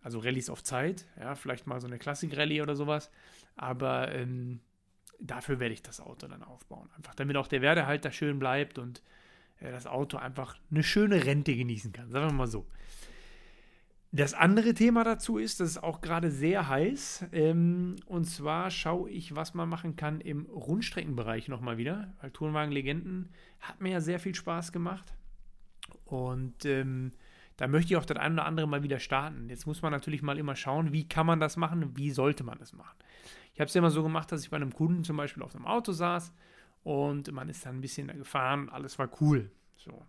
Also 0.00 0.20
Rallyes 0.20 0.50
auf 0.50 0.62
Zeit, 0.62 1.06
ja, 1.18 1.34
vielleicht 1.34 1.66
mal 1.66 1.80
so 1.80 1.86
eine 1.86 1.98
Klassik-Rallye 1.98 2.62
oder 2.62 2.76
sowas. 2.76 3.10
Aber 3.56 4.12
ähm, 4.14 4.60
dafür 5.18 5.60
werde 5.60 5.74
ich 5.74 5.82
das 5.82 6.00
Auto 6.00 6.28
dann 6.28 6.42
aufbauen. 6.42 6.88
Einfach 6.96 7.14
damit 7.14 7.36
auch 7.36 7.48
der 7.48 7.62
Werdehalter 7.62 8.12
schön 8.12 8.38
bleibt 8.38 8.78
und 8.78 9.02
äh, 9.60 9.70
das 9.70 9.86
Auto 9.86 10.16
einfach 10.16 10.56
eine 10.70 10.82
schöne 10.82 11.24
Rente 11.24 11.54
genießen 11.54 11.92
kann. 11.92 12.10
Sagen 12.10 12.26
wir 12.26 12.32
mal 12.32 12.46
so. 12.46 12.66
Das 14.10 14.32
andere 14.32 14.72
Thema 14.72 15.04
dazu 15.04 15.36
ist, 15.36 15.60
das 15.60 15.70
ist 15.70 15.82
auch 15.82 16.00
gerade 16.00 16.30
sehr 16.30 16.68
heiß. 16.68 17.26
Ähm, 17.32 17.96
und 18.06 18.24
zwar 18.24 18.70
schaue 18.70 19.10
ich, 19.10 19.36
was 19.36 19.52
man 19.52 19.68
machen 19.68 19.96
kann 19.96 20.20
im 20.20 20.46
Rundstreckenbereich 20.46 21.48
nochmal 21.48 21.76
wieder. 21.76 22.14
Weil 22.20 22.30
Tourenwagen 22.30 22.72
Legenden 22.72 23.30
hat 23.60 23.80
mir 23.82 23.90
ja 23.92 24.00
sehr 24.00 24.18
viel 24.18 24.34
Spaß 24.34 24.72
gemacht. 24.72 25.12
Und 26.04 26.64
ähm, 26.64 27.12
da 27.58 27.66
möchte 27.66 27.92
ich 27.92 27.98
auch 27.98 28.06
das 28.06 28.16
ein 28.16 28.32
oder 28.32 28.46
andere 28.46 28.66
mal 28.66 28.82
wieder 28.82 28.98
starten. 28.98 29.50
Jetzt 29.50 29.66
muss 29.66 29.82
man 29.82 29.92
natürlich 29.92 30.22
mal 30.22 30.38
immer 30.38 30.56
schauen, 30.56 30.92
wie 30.92 31.06
kann 31.06 31.26
man 31.26 31.40
das 31.40 31.56
machen, 31.56 31.96
wie 31.96 32.10
sollte 32.10 32.44
man 32.44 32.58
das 32.58 32.72
machen. 32.72 32.96
Ich 33.52 33.60
habe 33.60 33.66
es 33.66 33.74
ja 33.74 33.80
immer 33.80 33.90
so 33.90 34.02
gemacht, 34.02 34.32
dass 34.32 34.42
ich 34.42 34.50
bei 34.50 34.56
einem 34.56 34.72
Kunden 34.72 35.04
zum 35.04 35.16
Beispiel 35.16 35.42
auf 35.42 35.54
einem 35.54 35.66
Auto 35.66 35.92
saß 35.92 36.32
und 36.84 37.30
man 37.32 37.48
ist 37.48 37.66
dann 37.66 37.78
ein 37.78 37.80
bisschen 37.80 38.06
gefahren 38.06 38.62
und 38.62 38.68
alles 38.70 38.98
war 38.98 39.10
cool. 39.20 39.50
So. 39.76 40.06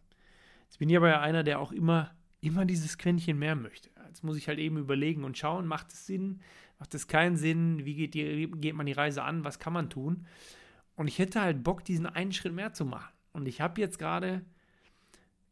Jetzt 0.65 0.77
bin 0.77 0.89
ich 0.89 0.95
aber 0.95 1.09
ja 1.09 1.21
einer, 1.21 1.43
der 1.43 1.59
auch 1.59 1.71
immer, 1.71 2.11
immer 2.41 2.65
dieses 2.65 2.97
Quäntchen 2.97 3.37
mehr 3.37 3.55
möchte. 3.55 3.89
Jetzt 4.07 4.23
muss 4.23 4.37
ich 4.37 4.47
halt 4.47 4.59
eben 4.59 4.77
überlegen 4.77 5.23
und 5.23 5.37
schauen, 5.37 5.67
macht 5.67 5.91
es 5.91 6.05
Sinn, 6.05 6.41
macht 6.79 6.95
es 6.95 7.07
keinen 7.07 7.37
Sinn, 7.37 7.85
wie 7.85 7.95
geht, 7.95 8.13
die, 8.13 8.49
geht 8.55 8.75
man 8.75 8.85
die 8.85 8.93
Reise 8.93 9.23
an, 9.23 9.43
was 9.43 9.59
kann 9.59 9.73
man 9.73 9.89
tun? 9.89 10.25
Und 10.95 11.07
ich 11.07 11.19
hätte 11.19 11.41
halt 11.41 11.63
Bock, 11.63 11.85
diesen 11.85 12.05
einen 12.05 12.31
Schritt 12.31 12.53
mehr 12.53 12.73
zu 12.73 12.85
machen. 12.85 13.13
Und 13.33 13.47
ich 13.47 13.61
habe 13.61 13.79
jetzt 13.79 13.99
gerade, 13.99 14.43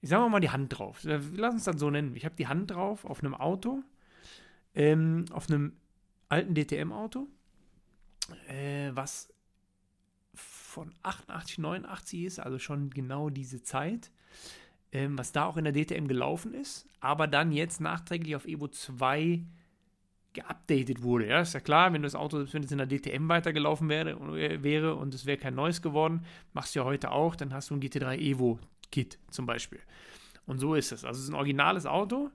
ich 0.02 0.10
sage 0.10 0.30
mal 0.30 0.40
die 0.40 0.50
Hand 0.50 0.78
drauf. 0.78 1.00
Lass 1.04 1.54
uns 1.54 1.64
das 1.66 1.80
so 1.80 1.90
nennen. 1.90 2.16
Ich 2.16 2.26
habe 2.26 2.36
die 2.36 2.48
Hand 2.48 2.72
drauf 2.72 3.06
auf 3.06 3.24
einem 3.24 3.36
Auto, 3.36 3.84
ähm, 4.74 5.26
auf 5.32 5.50
einem 5.50 5.74
alten 6.30 6.56
DTM-Auto, 6.56 7.28
äh, 8.48 8.92
was 8.94 9.34
von 10.34 10.94
88, 11.04 11.60
89 11.60 12.24
ist, 12.24 12.40
also 12.40 12.60
schon 12.60 12.90
genau 12.90 13.30
diese 13.30 13.64
Zeit, 13.64 14.12
ähm, 14.92 15.18
was 15.18 15.32
da 15.32 15.46
auch 15.46 15.58
in 15.58 15.66
der 15.66 15.74
DTM 15.74 16.08
gelaufen 16.08 16.54
ist, 16.54 16.88
aber 17.00 17.28
dann 17.28 17.52
jetzt 17.52 17.82
nachträglich 17.82 18.36
auf 18.36 18.46
Evo 18.46 18.68
2 18.68 19.44
geupdatet 20.34 21.02
wurde. 21.02 21.28
Ja, 21.28 21.42
ist 21.42 21.54
ja 21.54 21.60
klar, 21.60 21.94
wenn 21.94 22.04
das 22.04 22.16
Auto, 22.16 22.46
wenn 22.52 22.64
es 22.64 22.72
in 22.72 22.78
der 22.78 22.88
DTM 22.88 23.28
weitergelaufen 23.28 23.90
wäre, 23.90 24.64
wäre 24.64 24.96
und 24.96 25.14
es 25.14 25.26
wäre 25.26 25.38
kein 25.38 25.56
neues 25.56 25.82
geworden, 25.82 26.26
machst 26.54 26.76
du 26.76 26.80
ja 26.80 26.86
heute 26.86 27.12
auch, 27.12 27.36
dann 27.36 27.54
hast 27.54 27.70
du 27.70 27.76
ein 27.76 27.82
GT3 27.82 28.18
Evo 28.20 28.60
Kit 28.92 29.20
zum 29.32 29.46
Beispiel. 29.46 29.80
Und 30.46 30.60
so 30.60 30.76
ist 30.76 30.92
es. 30.92 31.04
Also 31.04 31.18
es 31.18 31.26
ist 31.26 31.30
ein 31.30 31.36
originales 31.36 31.86
Auto, 31.86 32.30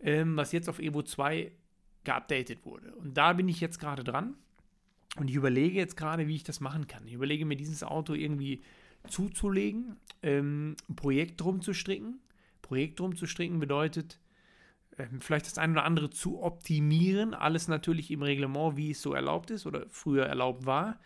ähm, 0.00 0.36
was 0.36 0.52
jetzt 0.52 0.68
auf 0.68 0.78
Evo 0.78 1.02
2 1.02 1.52
geupdatet 2.02 2.64
wurde. 2.64 2.94
Und 2.96 3.16
da 3.16 3.32
bin 3.32 3.48
ich 3.48 3.60
jetzt 3.60 3.78
gerade 3.78 4.04
dran. 4.04 4.34
Und 5.16 5.28
ich 5.28 5.36
überlege 5.36 5.78
jetzt 5.78 5.96
gerade, 5.96 6.26
wie 6.26 6.34
ich 6.34 6.42
das 6.42 6.60
machen 6.60 6.88
kann. 6.88 7.06
Ich 7.06 7.12
überlege 7.12 7.44
mir, 7.44 7.56
dieses 7.56 7.84
Auto 7.84 8.14
irgendwie 8.14 8.62
zuzulegen, 9.08 9.96
ähm, 10.22 10.76
ein 10.88 10.96
Projekt 10.96 11.40
drum 11.40 11.60
zu 11.60 11.74
stricken. 11.74 12.20
Projekt 12.62 13.00
drum 13.00 13.16
zu 13.16 13.26
stricken 13.26 13.60
bedeutet, 13.60 14.18
ähm, 14.98 15.20
vielleicht 15.20 15.46
das 15.46 15.58
eine 15.58 15.72
oder 15.72 15.84
andere 15.84 16.10
zu 16.10 16.42
optimieren. 16.42 17.34
Alles 17.34 17.68
natürlich 17.68 18.10
im 18.10 18.22
Reglement, 18.22 18.76
wie 18.76 18.92
es 18.92 19.02
so 19.02 19.12
erlaubt 19.12 19.50
ist 19.50 19.66
oder 19.66 19.86
früher 19.90 20.26
erlaubt 20.26 20.66
war. 20.66 20.98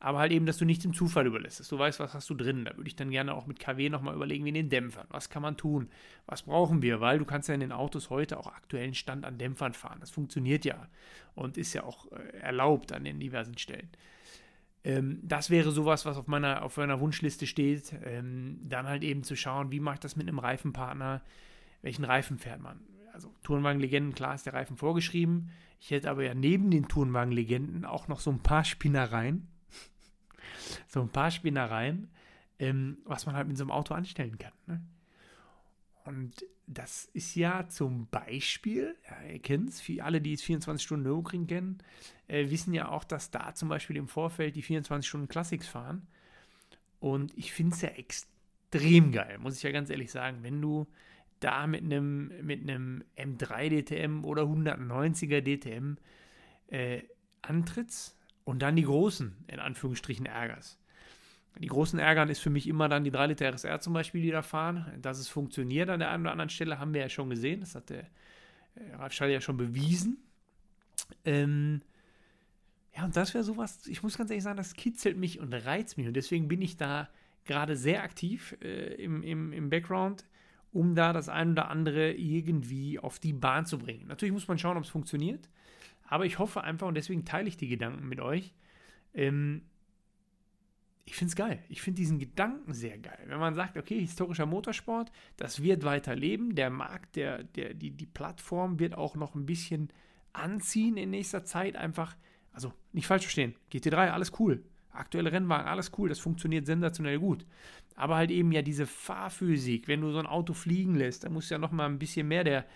Aber 0.00 0.20
halt 0.20 0.30
eben, 0.30 0.46
dass 0.46 0.58
du 0.58 0.64
nicht 0.64 0.84
dem 0.84 0.94
Zufall 0.94 1.26
überlässt, 1.26 1.58
dass 1.58 1.68
du 1.68 1.78
weißt, 1.78 1.98
was 1.98 2.14
hast 2.14 2.30
du 2.30 2.34
drin. 2.34 2.64
Da 2.64 2.76
würde 2.76 2.86
ich 2.86 2.94
dann 2.94 3.10
gerne 3.10 3.34
auch 3.34 3.46
mit 3.46 3.58
KW 3.58 3.88
nochmal 3.88 4.14
überlegen, 4.14 4.44
wie 4.44 4.50
in 4.50 4.54
den 4.54 4.68
Dämpfern. 4.68 5.08
Was 5.10 5.28
kann 5.28 5.42
man 5.42 5.56
tun? 5.56 5.88
Was 6.26 6.42
brauchen 6.42 6.82
wir? 6.82 7.00
Weil 7.00 7.18
du 7.18 7.24
kannst 7.24 7.48
ja 7.48 7.54
in 7.54 7.60
den 7.60 7.72
Autos 7.72 8.08
heute 8.08 8.38
auch 8.38 8.46
aktuellen 8.46 8.94
Stand 8.94 9.24
an 9.24 9.38
Dämpfern 9.38 9.72
fahren. 9.72 9.98
Das 9.98 10.10
funktioniert 10.10 10.64
ja 10.64 10.86
und 11.34 11.58
ist 11.58 11.72
ja 11.72 11.82
auch 11.82 12.12
äh, 12.12 12.38
erlaubt 12.38 12.92
an 12.92 13.02
den 13.02 13.18
diversen 13.18 13.58
Stellen. 13.58 13.88
Ähm, 14.84 15.20
das 15.22 15.50
wäre 15.50 15.70
sowas, 15.70 16.06
was 16.06 16.16
auf 16.16 16.26
meiner, 16.26 16.62
auf 16.62 16.76
meiner 16.76 17.00
Wunschliste 17.00 17.46
steht. 17.46 17.94
Ähm, 18.04 18.60
dann 18.62 18.86
halt 18.86 19.02
eben 19.02 19.22
zu 19.22 19.36
schauen, 19.36 19.70
wie 19.70 19.80
mache 19.80 19.94
ich 19.94 20.00
das 20.00 20.16
mit 20.16 20.28
einem 20.28 20.38
Reifenpartner? 20.38 21.22
Welchen 21.82 22.04
Reifen 22.04 22.38
fährt 22.38 22.60
man? 22.60 22.80
Also 23.12 23.34
Tourenwagen-Legenden, 23.42 24.14
klar 24.14 24.34
ist 24.34 24.46
der 24.46 24.54
Reifen 24.54 24.76
vorgeschrieben. 24.76 25.50
Ich 25.80 25.90
hätte 25.90 26.10
aber 26.10 26.24
ja 26.24 26.34
neben 26.34 26.70
den 26.70 26.88
Tourenwagen-Legenden 26.88 27.84
auch 27.84 28.08
noch 28.08 28.20
so 28.20 28.30
ein 28.30 28.42
paar 28.42 28.64
Spinnereien 28.64 29.48
so 30.88 31.00
ein 31.00 31.08
paar 31.08 31.30
Spinnereien, 31.30 32.10
ähm, 32.58 32.98
was 33.04 33.26
man 33.26 33.34
halt 33.34 33.48
mit 33.48 33.56
so 33.56 33.64
einem 33.64 33.70
Auto 33.70 33.94
anstellen 33.94 34.38
kann. 34.38 34.52
Ne? 34.66 34.80
Und 36.04 36.44
das 36.68 37.06
ist 37.14 37.34
ja 37.34 37.66
zum 37.68 38.08
Beispiel, 38.08 38.94
ja, 39.08 39.32
ihr 39.32 39.38
kennt 39.38 39.70
es, 39.70 39.82
alle, 40.00 40.20
die 40.20 40.34
es 40.34 40.42
24 40.42 40.84
Stunden 40.84 41.04
Nürburgring 41.04 41.46
kennen, 41.46 41.78
äh, 42.28 42.50
wissen 42.50 42.74
ja 42.74 42.88
auch, 42.88 43.04
dass 43.04 43.30
da 43.30 43.54
zum 43.54 43.68
Beispiel 43.68 43.96
im 43.96 44.06
Vorfeld 44.06 44.54
die 44.54 44.62
24 44.62 45.08
Stunden 45.08 45.28
Classics 45.28 45.66
fahren. 45.66 46.06
Und 47.00 47.36
ich 47.36 47.52
finde 47.52 47.74
es 47.74 47.80
ja 47.82 47.88
extrem 47.90 49.12
geil, 49.12 49.38
muss 49.38 49.56
ich 49.56 49.62
ja 49.62 49.70
ganz 49.70 49.88
ehrlich 49.88 50.10
sagen, 50.10 50.42
wenn 50.42 50.60
du 50.60 50.86
da 51.40 51.66
mit 51.66 51.82
einem 51.82 52.32
mit 52.42 52.62
M3 52.64 53.70
DTM 53.70 54.24
oder 54.24 54.42
190er 54.42 55.40
DTM 55.40 55.96
äh, 56.66 57.02
antrittst 57.40 58.18
und 58.44 58.60
dann 58.60 58.76
die 58.76 58.82
großen, 58.82 59.36
in 59.46 59.60
Anführungsstrichen, 59.60 60.26
Ärgers. 60.26 60.78
Die 61.58 61.66
großen 61.66 61.98
Ärgern 61.98 62.28
ist 62.28 62.40
für 62.40 62.50
mich 62.50 62.68
immer 62.68 62.88
dann 62.88 63.04
die 63.04 63.10
3 63.10 63.28
Liter 63.28 63.46
RSR 63.46 63.80
zum 63.80 63.92
Beispiel, 63.92 64.22
die 64.22 64.30
da 64.30 64.42
fahren. 64.42 64.86
Dass 65.02 65.18
es 65.18 65.28
funktioniert 65.28 65.90
an 65.90 65.98
der 65.98 66.10
einen 66.10 66.22
oder 66.22 66.32
anderen 66.32 66.50
Stelle, 66.50 66.78
haben 66.78 66.94
wir 66.94 67.00
ja 67.00 67.08
schon 67.08 67.30
gesehen. 67.30 67.60
Das 67.60 67.74
hat 67.74 67.90
der 67.90 68.04
äh, 68.74 68.94
Ralf 68.96 69.12
Schall 69.12 69.30
ja 69.30 69.40
schon 69.40 69.56
bewiesen. 69.56 70.18
Ähm, 71.24 71.82
ja, 72.96 73.04
und 73.04 73.16
das 73.16 73.34
wäre 73.34 73.44
sowas, 73.44 73.86
ich 73.86 74.02
muss 74.02 74.16
ganz 74.16 74.30
ehrlich 74.30 74.44
sagen, 74.44 74.56
das 74.56 74.74
kitzelt 74.74 75.16
mich 75.16 75.40
und 75.40 75.52
reizt 75.52 75.98
mich. 75.98 76.06
Und 76.06 76.14
deswegen 76.14 76.48
bin 76.48 76.62
ich 76.62 76.76
da 76.76 77.08
gerade 77.44 77.76
sehr 77.76 78.02
aktiv 78.02 78.56
äh, 78.62 78.94
im, 78.94 79.22
im, 79.22 79.52
im 79.52 79.70
Background, 79.70 80.24
um 80.72 80.94
da 80.94 81.12
das 81.12 81.28
ein 81.28 81.52
oder 81.52 81.70
andere 81.70 82.12
irgendwie 82.12 82.98
auf 82.98 83.18
die 83.18 83.32
Bahn 83.32 83.66
zu 83.66 83.78
bringen. 83.78 84.06
Natürlich 84.06 84.32
muss 84.32 84.48
man 84.48 84.58
schauen, 84.58 84.76
ob 84.76 84.84
es 84.84 84.90
funktioniert. 84.90 85.48
Aber 86.04 86.24
ich 86.24 86.38
hoffe 86.38 86.62
einfach, 86.62 86.86
und 86.86 86.94
deswegen 86.94 87.24
teile 87.24 87.48
ich 87.48 87.56
die 87.56 87.68
Gedanken 87.68 88.08
mit 88.08 88.20
euch, 88.20 88.54
ähm, 89.14 89.62
ich 91.08 91.16
finde 91.16 91.30
es 91.30 91.36
geil. 91.36 91.58
Ich 91.70 91.80
finde 91.80 91.96
diesen 91.96 92.18
Gedanken 92.18 92.74
sehr 92.74 92.98
geil. 92.98 93.18
Wenn 93.24 93.40
man 93.40 93.54
sagt, 93.54 93.78
okay, 93.78 93.98
historischer 93.98 94.44
Motorsport, 94.44 95.10
das 95.38 95.62
wird 95.62 95.82
weiterleben. 95.82 96.54
Der 96.54 96.68
Markt, 96.68 97.16
der, 97.16 97.44
der, 97.44 97.72
die, 97.72 97.92
die 97.92 98.04
Plattform 98.04 98.78
wird 98.78 98.94
auch 98.94 99.16
noch 99.16 99.34
ein 99.34 99.46
bisschen 99.46 99.88
anziehen 100.34 100.98
in 100.98 101.08
nächster 101.08 101.46
Zeit. 101.46 101.76
Einfach, 101.76 102.14
also 102.52 102.74
nicht 102.92 103.06
falsch 103.06 103.22
verstehen. 103.22 103.54
GT3, 103.72 104.10
alles 104.10 104.38
cool. 104.38 104.62
Aktuelle 104.90 105.32
Rennwagen, 105.32 105.66
alles 105.66 105.92
cool. 105.96 106.10
Das 106.10 106.18
funktioniert 106.18 106.66
sensationell 106.66 107.18
gut. 107.18 107.46
Aber 107.94 108.16
halt 108.16 108.30
eben 108.30 108.52
ja 108.52 108.60
diese 108.60 108.86
Fahrphysik, 108.86 109.88
wenn 109.88 110.02
du 110.02 110.12
so 110.12 110.18
ein 110.18 110.26
Auto 110.26 110.52
fliegen 110.52 110.94
lässt, 110.94 111.24
da 111.24 111.30
muss 111.30 111.48
ja 111.48 111.56
noch 111.56 111.72
mal 111.72 111.86
ein 111.86 111.98
bisschen 111.98 112.28
mehr 112.28 112.44
der, 112.44 112.66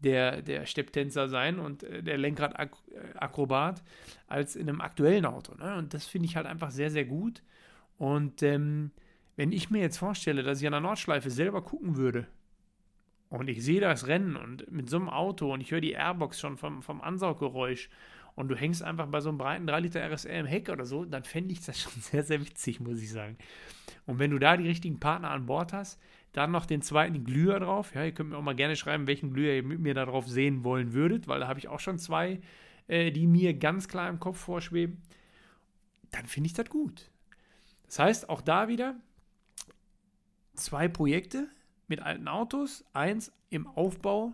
der, 0.00 0.42
der 0.42 0.66
Stepptänzer 0.66 1.30
sein 1.30 1.58
und 1.58 1.82
äh, 1.82 2.02
der 2.02 2.18
Lenkrad-Akrobat 2.18 3.82
als 4.26 4.54
in 4.54 4.68
einem 4.68 4.82
aktuellen 4.82 5.24
Auto. 5.24 5.54
Ne? 5.54 5.76
Und 5.76 5.94
das 5.94 6.04
finde 6.04 6.26
ich 6.26 6.36
halt 6.36 6.46
einfach 6.46 6.70
sehr, 6.70 6.90
sehr 6.90 7.06
gut. 7.06 7.42
Und 8.00 8.42
ähm, 8.42 8.92
wenn 9.36 9.52
ich 9.52 9.68
mir 9.68 9.82
jetzt 9.82 9.98
vorstelle, 9.98 10.42
dass 10.42 10.58
ich 10.58 10.66
an 10.66 10.72
der 10.72 10.80
Nordschleife 10.80 11.28
selber 11.28 11.60
gucken 11.60 11.96
würde 11.96 12.26
und 13.28 13.46
ich 13.50 13.62
sehe 13.62 13.78
das 13.78 14.06
Rennen 14.06 14.36
und 14.36 14.72
mit 14.72 14.88
so 14.88 14.96
einem 14.96 15.10
Auto 15.10 15.52
und 15.52 15.60
ich 15.60 15.70
höre 15.70 15.82
die 15.82 15.92
Airbox 15.92 16.40
schon 16.40 16.56
vom, 16.56 16.82
vom 16.82 17.02
Ansauggeräusch 17.02 17.90
und 18.36 18.48
du 18.48 18.56
hängst 18.56 18.82
einfach 18.82 19.06
bei 19.08 19.20
so 19.20 19.28
einem 19.28 19.36
breiten 19.36 19.66
3 19.66 19.80
Liter 19.80 20.00
RSR 20.00 20.40
im 20.40 20.46
Heck 20.46 20.70
oder 20.70 20.86
so, 20.86 21.04
dann 21.04 21.24
fände 21.24 21.52
ich 21.52 21.60
das 21.60 21.78
schon 21.78 21.92
sehr, 22.00 22.22
sehr 22.22 22.40
witzig, 22.40 22.80
muss 22.80 23.02
ich 23.02 23.12
sagen. 23.12 23.36
Und 24.06 24.18
wenn 24.18 24.30
du 24.30 24.38
da 24.38 24.56
die 24.56 24.66
richtigen 24.66 24.98
Partner 24.98 25.30
an 25.30 25.44
Bord 25.44 25.74
hast, 25.74 26.00
dann 26.32 26.52
noch 26.52 26.64
den 26.64 26.80
zweiten 26.80 27.22
Glüher 27.24 27.60
drauf. 27.60 27.94
Ja, 27.94 28.02
ihr 28.02 28.12
könnt 28.12 28.30
mir 28.30 28.38
auch 28.38 28.42
mal 28.42 28.56
gerne 28.56 28.76
schreiben, 28.76 29.06
welchen 29.06 29.34
Glüher 29.34 29.56
ihr 29.56 29.62
mit 29.62 29.80
mir 29.80 29.92
darauf 29.92 30.26
sehen 30.26 30.64
wollen 30.64 30.94
würdet, 30.94 31.28
weil 31.28 31.40
da 31.40 31.48
habe 31.48 31.58
ich 31.58 31.68
auch 31.68 31.80
schon 31.80 31.98
zwei, 31.98 32.40
äh, 32.88 33.10
die 33.10 33.26
mir 33.26 33.52
ganz 33.52 33.88
klar 33.88 34.08
im 34.08 34.20
Kopf 34.20 34.38
vorschweben. 34.38 35.02
Dann 36.12 36.24
finde 36.24 36.46
ich 36.46 36.54
das 36.54 36.70
gut. 36.70 37.10
Das 37.90 37.98
heißt, 37.98 38.28
auch 38.28 38.40
da 38.40 38.68
wieder 38.68 38.94
zwei 40.54 40.86
Projekte 40.86 41.48
mit 41.88 42.00
alten 42.00 42.28
Autos, 42.28 42.84
eins 42.92 43.32
im 43.48 43.66
Aufbau 43.66 44.32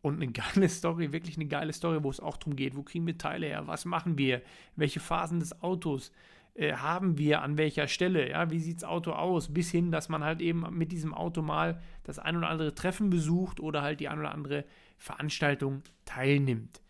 und 0.00 0.14
eine 0.14 0.32
geile 0.32 0.66
Story, 0.70 1.12
wirklich 1.12 1.36
eine 1.36 1.48
geile 1.48 1.74
Story, 1.74 2.02
wo 2.02 2.08
es 2.08 2.18
auch 2.18 2.38
darum 2.38 2.56
geht, 2.56 2.74
wo 2.74 2.82
kriegen 2.82 3.06
wir 3.06 3.18
Teile 3.18 3.48
her, 3.48 3.66
was 3.66 3.84
machen 3.84 4.16
wir, 4.16 4.40
welche 4.74 5.00
Phasen 5.00 5.38
des 5.38 5.60
Autos, 5.60 6.12
äh, 6.54 6.72
haben 6.72 7.18
wir 7.18 7.42
an 7.42 7.58
welcher 7.58 7.88
Stelle, 7.88 8.30
ja, 8.30 8.50
wie 8.50 8.58
sieht 8.58 8.76
das 8.76 8.84
Auto 8.84 9.12
aus, 9.12 9.52
bis 9.52 9.70
hin, 9.70 9.92
dass 9.92 10.08
man 10.08 10.24
halt 10.24 10.40
eben 10.40 10.64
mit 10.70 10.92
diesem 10.92 11.12
Auto 11.12 11.42
mal 11.42 11.82
das 12.04 12.18
ein 12.18 12.38
oder 12.38 12.48
andere 12.48 12.74
Treffen 12.74 13.10
besucht 13.10 13.60
oder 13.60 13.82
halt 13.82 14.00
die 14.00 14.08
ein 14.08 14.18
oder 14.18 14.32
andere 14.32 14.64
Veranstaltung 14.96 15.82
teilnimmt. 16.06 16.80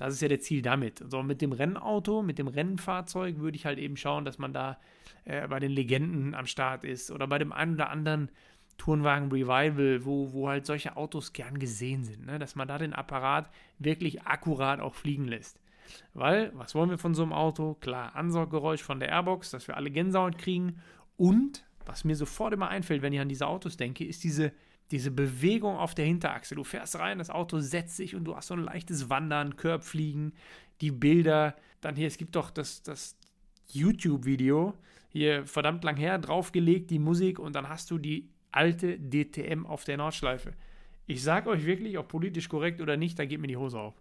Das 0.00 0.14
ist 0.14 0.22
ja 0.22 0.28
der 0.28 0.40
Ziel 0.40 0.62
damit. 0.62 1.04
So 1.10 1.22
mit 1.22 1.42
dem 1.42 1.52
Rennauto, 1.52 2.22
mit 2.22 2.38
dem 2.38 2.48
Rennfahrzeug 2.48 3.38
würde 3.38 3.56
ich 3.56 3.66
halt 3.66 3.78
eben 3.78 3.98
schauen, 3.98 4.24
dass 4.24 4.38
man 4.38 4.54
da 4.54 4.78
äh, 5.26 5.46
bei 5.46 5.60
den 5.60 5.70
Legenden 5.70 6.34
am 6.34 6.46
Start 6.46 6.84
ist 6.84 7.10
oder 7.10 7.26
bei 7.26 7.38
dem 7.38 7.52
einen 7.52 7.74
oder 7.74 7.90
anderen 7.90 8.30
Tourenwagen 8.78 9.30
Revival, 9.30 10.06
wo, 10.06 10.32
wo 10.32 10.48
halt 10.48 10.64
solche 10.64 10.96
Autos 10.96 11.34
gern 11.34 11.58
gesehen 11.58 12.04
sind, 12.04 12.24
ne? 12.24 12.38
dass 12.38 12.56
man 12.56 12.66
da 12.66 12.78
den 12.78 12.94
Apparat 12.94 13.50
wirklich 13.78 14.22
akkurat 14.22 14.80
auch 14.80 14.94
fliegen 14.94 15.28
lässt. 15.28 15.60
Weil, 16.14 16.50
was 16.54 16.74
wollen 16.74 16.88
wir 16.88 16.96
von 16.96 17.14
so 17.14 17.22
einem 17.22 17.34
Auto? 17.34 17.74
Klar, 17.74 18.16
Ansauggeräusch 18.16 18.82
von 18.82 19.00
der 19.00 19.10
Airbox, 19.10 19.50
dass 19.50 19.68
wir 19.68 19.76
alle 19.76 19.90
Gänsehaut 19.90 20.38
kriegen. 20.38 20.80
Und, 21.18 21.66
was 21.84 22.04
mir 22.04 22.16
sofort 22.16 22.54
immer 22.54 22.68
einfällt, 22.68 23.02
wenn 23.02 23.12
ich 23.12 23.20
an 23.20 23.28
diese 23.28 23.46
Autos 23.46 23.76
denke, 23.76 24.06
ist 24.06 24.24
diese, 24.24 24.52
diese 24.90 25.10
Bewegung 25.10 25.76
auf 25.76 25.94
der 25.94 26.04
Hinterachse. 26.04 26.54
Du 26.54 26.64
fährst 26.64 26.98
rein, 26.98 27.18
das 27.18 27.30
Auto 27.30 27.60
setzt 27.60 27.96
sich 27.96 28.14
und 28.14 28.24
du 28.24 28.36
hast 28.36 28.48
so 28.48 28.54
ein 28.54 28.64
leichtes 28.64 29.08
Wandern, 29.08 29.56
Körbfliegen, 29.56 30.32
die 30.80 30.90
Bilder. 30.90 31.56
Dann 31.80 31.96
hier, 31.96 32.06
es 32.06 32.18
gibt 32.18 32.36
doch 32.36 32.50
das, 32.50 32.82
das 32.82 33.16
YouTube-Video, 33.68 34.74
hier 35.08 35.46
verdammt 35.46 35.84
lang 35.84 35.96
her, 35.96 36.18
draufgelegt, 36.18 36.90
die 36.90 36.98
Musik 36.98 37.38
und 37.38 37.54
dann 37.54 37.68
hast 37.68 37.90
du 37.90 37.98
die 37.98 38.28
alte 38.52 38.98
DTM 38.98 39.66
auf 39.66 39.84
der 39.84 39.96
Nordschleife. 39.96 40.52
Ich 41.06 41.22
sag 41.22 41.46
euch 41.46 41.64
wirklich, 41.64 41.98
ob 41.98 42.08
politisch 42.08 42.48
korrekt 42.48 42.80
oder 42.80 42.96
nicht, 42.96 43.18
da 43.18 43.24
geht 43.24 43.40
mir 43.40 43.48
die 43.48 43.56
Hose 43.56 43.78
auf. 43.78 43.94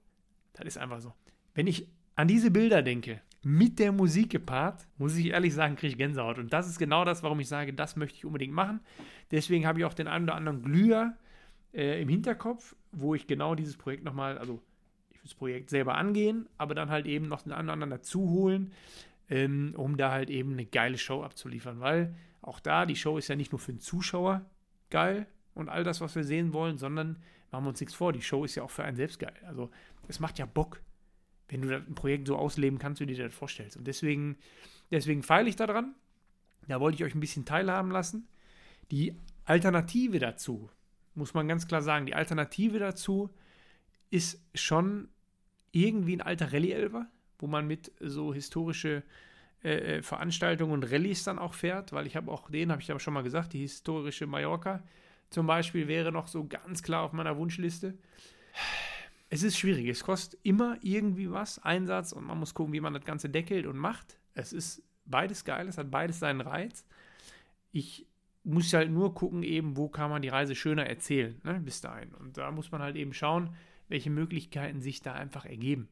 Das 0.54 0.66
ist 0.66 0.78
einfach 0.78 1.02
so. 1.02 1.14
Wenn 1.54 1.68
ich 1.68 1.88
an 2.16 2.28
diese 2.28 2.52
Bilder 2.52 2.82
denke, 2.82 3.22
mit 3.42 3.80
der 3.80 3.92
Musik 3.92 4.32
gepaart, 4.32 4.88
muss 4.98 5.16
ich 5.16 5.28
ehrlich 5.28 5.54
sagen, 5.54 5.76
kriege 5.76 5.92
ich 5.92 5.98
Gänsehaut. 5.98 6.40
Und 6.40 6.52
das 6.52 6.68
ist 6.68 6.78
genau 6.78 7.06
das, 7.06 7.24
warum 7.24 7.40
ich 7.40 7.48
sage, 7.48 7.74
das 7.74 7.96
möchte 7.96 8.18
ich 8.18 8.26
unbedingt 8.26 8.54
machen. 8.54 8.82
Deswegen 9.32 9.66
habe 9.66 9.80
ich 9.80 9.86
auch 9.86 9.94
den 9.94 10.08
einen 10.08 10.26
oder 10.26 10.36
anderen 10.36 10.62
Glüher 10.62 11.16
äh, 11.74 12.02
im 12.02 12.10
Hinterkopf, 12.10 12.76
wo 12.92 13.16
ich 13.16 13.28
genau 13.28 13.56
dieses 13.56 13.78
Projekt 13.78 14.04
nochmal, 14.04 14.38
also 14.38 14.62
ich 15.10 15.18
will 15.18 15.24
das 15.24 15.34
Projekt 15.36 15.70
selber 15.70 15.96
angehen, 15.96 16.50
aber 16.58 16.76
dann 16.76 16.90
halt 16.90 17.06
eben 17.06 17.28
noch 17.28 17.42
den 17.42 17.54
einen 17.54 17.68
oder 17.68 17.74
anderen 17.74 17.92
dazu 17.92 18.30
holen, 18.30 18.74
ähm, 19.30 19.74
um 19.78 19.96
da 19.96 20.12
halt 20.12 20.30
eben 20.30 20.54
eine 20.54 20.66
geile 20.66 20.98
Show 20.98 21.24
abzuliefern. 21.24 21.80
Weil 21.80 22.16
auch 22.42 22.60
da, 22.60 22.86
die 22.86 22.96
Show 22.96 23.18
ist 23.18 23.30
ja 23.30 23.36
nicht 23.36 23.52
nur 23.52 23.60
für 23.60 23.72
den 23.72 23.80
Zuschauer 23.80 24.46
geil 24.90 25.28
und 25.54 25.70
all 25.70 25.84
das, 25.84 26.02
was 26.02 26.16
wir 26.16 26.24
sehen 26.24 26.52
wollen, 26.52 26.78
sondern 26.78 27.18
machen 27.52 27.64
wir 27.64 27.70
uns 27.70 27.80
nichts 27.80 27.96
vor, 27.96 28.12
die 28.12 28.22
Show 28.22 28.44
ist 28.44 28.56
ja 28.56 28.64
auch 28.64 28.72
für 28.72 28.84
einen 28.84 28.98
selbst 28.98 29.20
geil. 29.20 29.36
Also 29.46 29.70
es 30.08 30.20
macht 30.20 30.40
ja 30.40 30.46
Bock, 30.46 30.82
wenn 31.50 31.62
du 31.62 31.76
ein 31.76 31.96
Projekt 31.96 32.28
so 32.28 32.38
ausleben 32.38 32.80
kannst, 32.80 33.02
wie 33.02 33.06
du 33.06 33.14
dir 33.14 33.26
das 33.26 33.34
vorstellst. 33.34 33.78
Und 33.78 33.86
deswegen, 33.88 34.38
deswegen 34.92 35.24
feile 35.24 35.50
ich 35.50 35.56
daran. 35.56 35.96
Da 36.68 36.80
wollte 36.80 36.96
ich 36.96 37.04
euch 37.04 37.16
ein 37.16 37.20
bisschen 37.20 37.46
teilhaben 37.46 37.92
lassen. 37.92 38.28
Die 38.92 39.16
Alternative 39.46 40.20
dazu, 40.20 40.70
muss 41.16 41.34
man 41.34 41.48
ganz 41.48 41.68
klar 41.68 41.82
sagen, 41.82 42.06
die 42.06 42.16
Alternative 42.16 42.80
dazu 42.80 43.30
ist 44.12 44.42
schon 44.54 45.10
irgendwie 45.72 46.16
ein 46.16 46.22
alter 46.22 46.54
Rallye-Elber, 46.54 47.08
wo 47.40 47.48
man 47.48 47.68
mit 47.68 47.92
so 48.00 48.34
historische 48.34 49.04
äh, 49.64 49.98
äh, 49.98 50.02
Veranstaltungen 50.02 50.72
und 50.72 50.92
Rallyes 50.92 51.24
dann 51.24 51.38
auch 51.38 51.54
fährt, 51.54 51.92
weil 51.92 52.08
ich 52.08 52.16
habe 52.16 52.32
auch 52.32 52.50
den, 52.50 52.72
habe 52.72 52.82
ich 52.82 52.90
aber 52.90 53.00
schon 53.00 53.14
mal 53.14 53.24
gesagt, 53.24 53.54
die 53.54 53.60
historische 53.60 54.26
Mallorca 54.26 54.82
zum 55.30 55.48
Beispiel 55.48 55.88
wäre 55.88 56.12
noch 56.12 56.28
so 56.28 56.48
ganz 56.48 56.82
klar 56.82 57.04
auf 57.04 57.14
meiner 57.14 57.38
Wunschliste. 57.38 57.98
Es 59.30 59.44
ist 59.44 59.58
schwierig, 59.58 59.88
es 59.88 60.04
kostet 60.04 60.40
immer 60.44 60.78
irgendwie 60.82 61.30
was, 61.30 61.60
Einsatz 61.60 62.12
und 62.12 62.26
man 62.26 62.40
muss 62.40 62.56
gucken, 62.56 62.74
wie 62.74 62.82
man 62.82 62.94
das 62.94 63.06
Ganze 63.06 63.30
deckelt 63.30 63.68
und 63.68 63.78
macht. 63.78 64.18
Es 64.34 64.54
ist 64.54 64.82
beides 65.06 65.46
geil, 65.46 65.68
es 65.68 65.78
hat 65.78 65.92
beides 65.92 66.20
seinen 66.20 66.42
Reiz. 66.42 66.86
Ich 67.72 68.08
muss 68.44 68.74
halt 68.74 68.90
nur 68.90 69.14
gucken, 69.14 69.44
eben, 69.44 69.78
wo 69.78 69.88
kann 69.88 70.10
man 70.10 70.24
die 70.24 70.30
Reise 70.30 70.56
schöner 70.56 70.86
erzählen, 70.88 71.40
ne, 71.44 71.60
bis 71.60 71.82
dahin. 71.82 72.14
Und 72.16 72.38
da 72.38 72.50
muss 72.52 72.72
man 72.72 72.82
halt 72.82 72.96
eben 72.96 73.14
schauen, 73.14 73.56
welche 73.88 74.10
Möglichkeiten 74.10 74.82
sich 74.82 75.02
da 75.02 75.14
einfach 75.14 75.46
ergeben. 75.46 75.90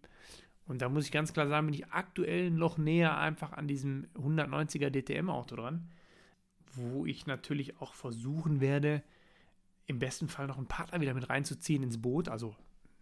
Und 0.65 0.81
da 0.81 0.89
muss 0.89 1.05
ich 1.05 1.11
ganz 1.11 1.33
klar 1.33 1.47
sagen, 1.47 1.67
bin 1.67 1.73
ich 1.75 1.87
aktuell 1.87 2.51
noch 2.51 2.77
näher 2.77 3.17
einfach 3.17 3.53
an 3.53 3.67
diesem 3.67 4.07
190er 4.15 4.89
DTM-Auto 4.89 5.55
dran, 5.55 5.89
wo 6.73 7.05
ich 7.05 7.25
natürlich 7.25 7.79
auch 7.81 7.93
versuchen 7.93 8.59
werde, 8.59 9.03
im 9.85 9.99
besten 9.99 10.27
Fall 10.27 10.47
noch 10.47 10.57
einen 10.57 10.67
Partner 10.67 10.99
wieder 10.99 11.13
mit 11.13 11.29
reinzuziehen 11.29 11.83
ins 11.83 12.01
Boot, 12.01 12.27
also 12.27 12.55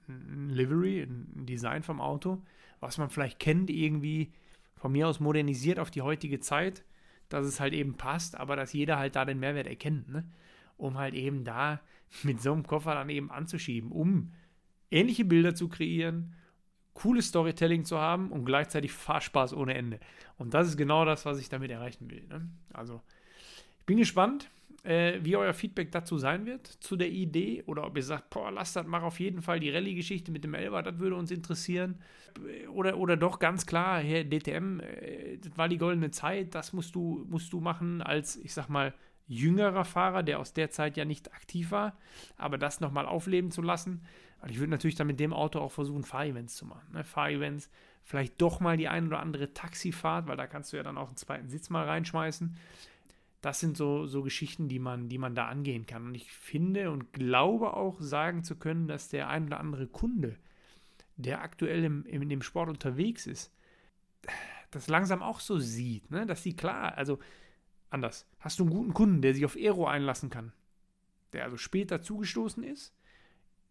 ein 0.08 0.50
Livery, 0.50 1.02
ein 1.02 1.46
Design 1.46 1.84
vom 1.84 2.02
Auto, 2.02 2.42
was 2.80 2.98
man 2.98 3.10
vielleicht 3.10 3.40
kennt, 3.40 3.70
irgendwie 3.70 4.34
von 4.76 4.92
mir 4.92 5.08
aus 5.08 5.20
modernisiert 5.20 5.80
auf 5.80 5.92
die 5.92 6.02
heutige 6.02 6.40
Zeit, 6.40 6.84
dass 7.30 7.46
es 7.46 7.60
halt 7.60 7.74
eben 7.74 7.96
passt, 7.96 8.38
aber 8.38 8.56
dass 8.56 8.74
jeder 8.74 8.98
halt 8.98 9.16
da 9.16 9.26
den 9.26 9.40
Mehrwert 9.40 9.68
erkennt, 9.68 10.10
ne? 10.10 10.30
um 10.78 10.98
halt 10.98 11.14
eben 11.16 11.44
da 11.44 11.82
mit 12.24 12.42
so 12.42 12.54
einem 12.54 12.64
Koffer 12.64 12.94
dann 12.94 13.10
eben 13.10 13.32
anzuschieben, 13.32 13.92
um 13.92 14.32
ähnliche 14.92 15.26
Bilder 15.26 15.56
zu 15.56 15.70
kreieren, 15.70 16.36
cooles 16.94 17.28
Storytelling 17.28 17.84
zu 17.84 18.00
haben 18.00 18.32
und 18.32 18.46
gleichzeitig 18.46 18.92
Fahrspaß 18.92 19.54
ohne 19.54 19.74
Ende. 19.74 20.00
Und 20.38 20.54
das 20.54 20.68
ist 20.68 20.78
genau 20.78 21.06
das, 21.06 21.26
was 21.26 21.40
ich 21.40 21.50
damit 21.50 21.72
erreichen 21.72 22.10
will. 22.10 22.26
Ne? 22.28 22.50
Also, 22.74 23.02
bin 23.86 23.98
gespannt, 23.98 24.50
äh, 24.84 25.20
wie 25.22 25.36
euer 25.36 25.54
Feedback 25.54 25.92
dazu 25.92 26.18
sein 26.18 26.46
wird, 26.46 26.68
zu 26.68 26.96
der 26.96 27.10
Idee. 27.10 27.64
Oder 27.66 27.86
ob 27.86 27.98
ihr 27.98 28.04
sagt, 28.04 28.30
boah, 28.30 28.52
lass 28.52 28.74
das, 28.74 28.86
mach 28.86 29.04
auf 29.04 29.20
jeden 29.20 29.42
Fall 29.42 29.60
die 29.60 29.70
Rallye-Geschichte 29.70 30.32
mit 30.32 30.44
dem 30.44 30.54
Elber, 30.54 30.84
das 30.84 31.00
würde 31.00 31.16
uns 31.16 31.32
interessieren. 31.32 32.00
Oder, 32.72 32.98
oder 32.98 33.18
doch 33.18 33.40
ganz 33.40 33.66
klar, 33.66 34.00
Herr 34.00 34.24
DTM, 34.24 34.80
äh, 34.80 35.38
das 35.38 35.58
war 35.58 35.70
die 35.70 35.78
goldene 35.78 36.12
Zeit, 36.12 36.54
das 36.56 36.74
musst 36.74 36.96
du, 36.96 37.26
musst 37.30 37.52
du 37.54 37.60
machen 37.60 38.02
als, 38.02 38.36
ich 38.38 38.54
sag 38.54 38.70
mal, 38.70 38.94
jüngerer 39.28 39.86
Fahrer, 39.86 40.22
der 40.22 40.40
aus 40.40 40.54
der 40.54 40.70
Zeit 40.70 40.98
ja 40.98 41.06
nicht 41.06 41.34
aktiv 41.34 41.72
war, 41.72 41.98
aber 42.38 42.58
das 42.58 42.80
nochmal 42.80 43.08
aufleben 43.08 43.50
zu 43.50 43.62
lassen. 43.62 44.02
Und 44.42 44.52
ich 44.52 44.60
würde 44.60 44.70
natürlich 44.70 44.96
dann 44.96 45.08
mit 45.08 45.20
dem 45.20 45.34
Auto 45.34 45.60
auch 45.60 45.72
versuchen, 45.72 46.04
Fahrevents 46.04 46.56
zu 46.56 46.66
machen. 46.66 46.94
Ne? 46.94 47.04
Fahrevents, 47.04 47.72
vielleicht 48.04 48.40
doch 48.40 48.60
mal 48.60 48.78
die 48.78 48.88
ein 48.88 49.08
oder 49.08 49.20
andere 49.20 49.54
Taxifahrt, 49.54 50.28
weil 50.28 50.38
da 50.38 50.46
kannst 50.46 50.72
du 50.72 50.78
ja 50.78 50.84
dann 50.84 50.98
auch 50.98 51.08
einen 51.08 51.18
zweiten 51.18 51.50
Sitz 51.50 51.72
mal 51.72 51.86
reinschmeißen. 51.86 52.56
Das 53.46 53.60
sind 53.60 53.78
so, 53.78 54.08
so 54.08 54.24
Geschichten, 54.24 54.70
die 54.70 54.80
man, 54.80 55.08
die 55.08 55.20
man 55.20 55.36
da 55.36 55.46
angehen 55.48 55.86
kann. 55.86 56.08
Und 56.08 56.16
ich 56.16 56.32
finde 56.32 56.90
und 56.90 57.14
glaube 57.14 57.76
auch 57.76 58.02
sagen 58.02 58.44
zu 58.44 58.56
können, 58.56 58.88
dass 58.88 59.08
der 59.10 59.30
ein 59.30 59.46
oder 59.46 59.60
andere 59.60 59.86
Kunde, 59.86 60.36
der 61.16 61.44
aktuell 61.44 61.84
im, 61.84 62.08
in 62.08 62.28
dem 62.28 62.42
Sport 62.42 62.70
unterwegs 62.70 63.28
ist, 63.28 63.54
das 64.72 64.88
langsam 64.88 65.22
auch 65.22 65.40
so 65.40 65.60
sieht, 65.60 66.10
ne? 66.10 66.26
dass 66.26 66.42
sie 66.42 66.56
klar, 66.56 66.98
also 66.98 67.20
anders, 67.92 68.28
hast 68.40 68.58
du 68.58 68.64
einen 68.64 68.74
guten 68.74 68.96
Kunden, 68.96 69.22
der 69.22 69.36
sich 69.36 69.46
auf 69.46 69.56
Aero 69.56 69.86
einlassen 69.86 70.32
kann, 70.32 70.52
der 71.32 71.44
also 71.44 71.58
später 71.58 72.02
zugestoßen 72.02 72.64
ist, 72.64 72.96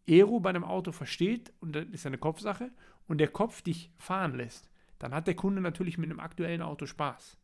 Aero 0.09 0.39
bei 0.39 0.51
einem 0.51 0.63
Auto 0.63 0.93
versteht, 0.93 1.53
und 1.59 1.75
das 1.75 1.87
ist 1.87 2.07
eine 2.07 2.19
Kopfsache, 2.19 2.71
und 3.09 3.19
der 3.19 3.27
Kopf 3.27 3.61
dich 3.61 3.91
fahren 3.99 4.37
lässt, 4.37 4.71
dann 5.01 5.13
hat 5.13 5.27
der 5.27 5.35
Kunde 5.35 5.61
natürlich 5.61 5.99
mit 5.99 6.11
einem 6.11 6.21
aktuellen 6.21 6.63
Auto 6.63 6.87
Spaß. 6.87 7.39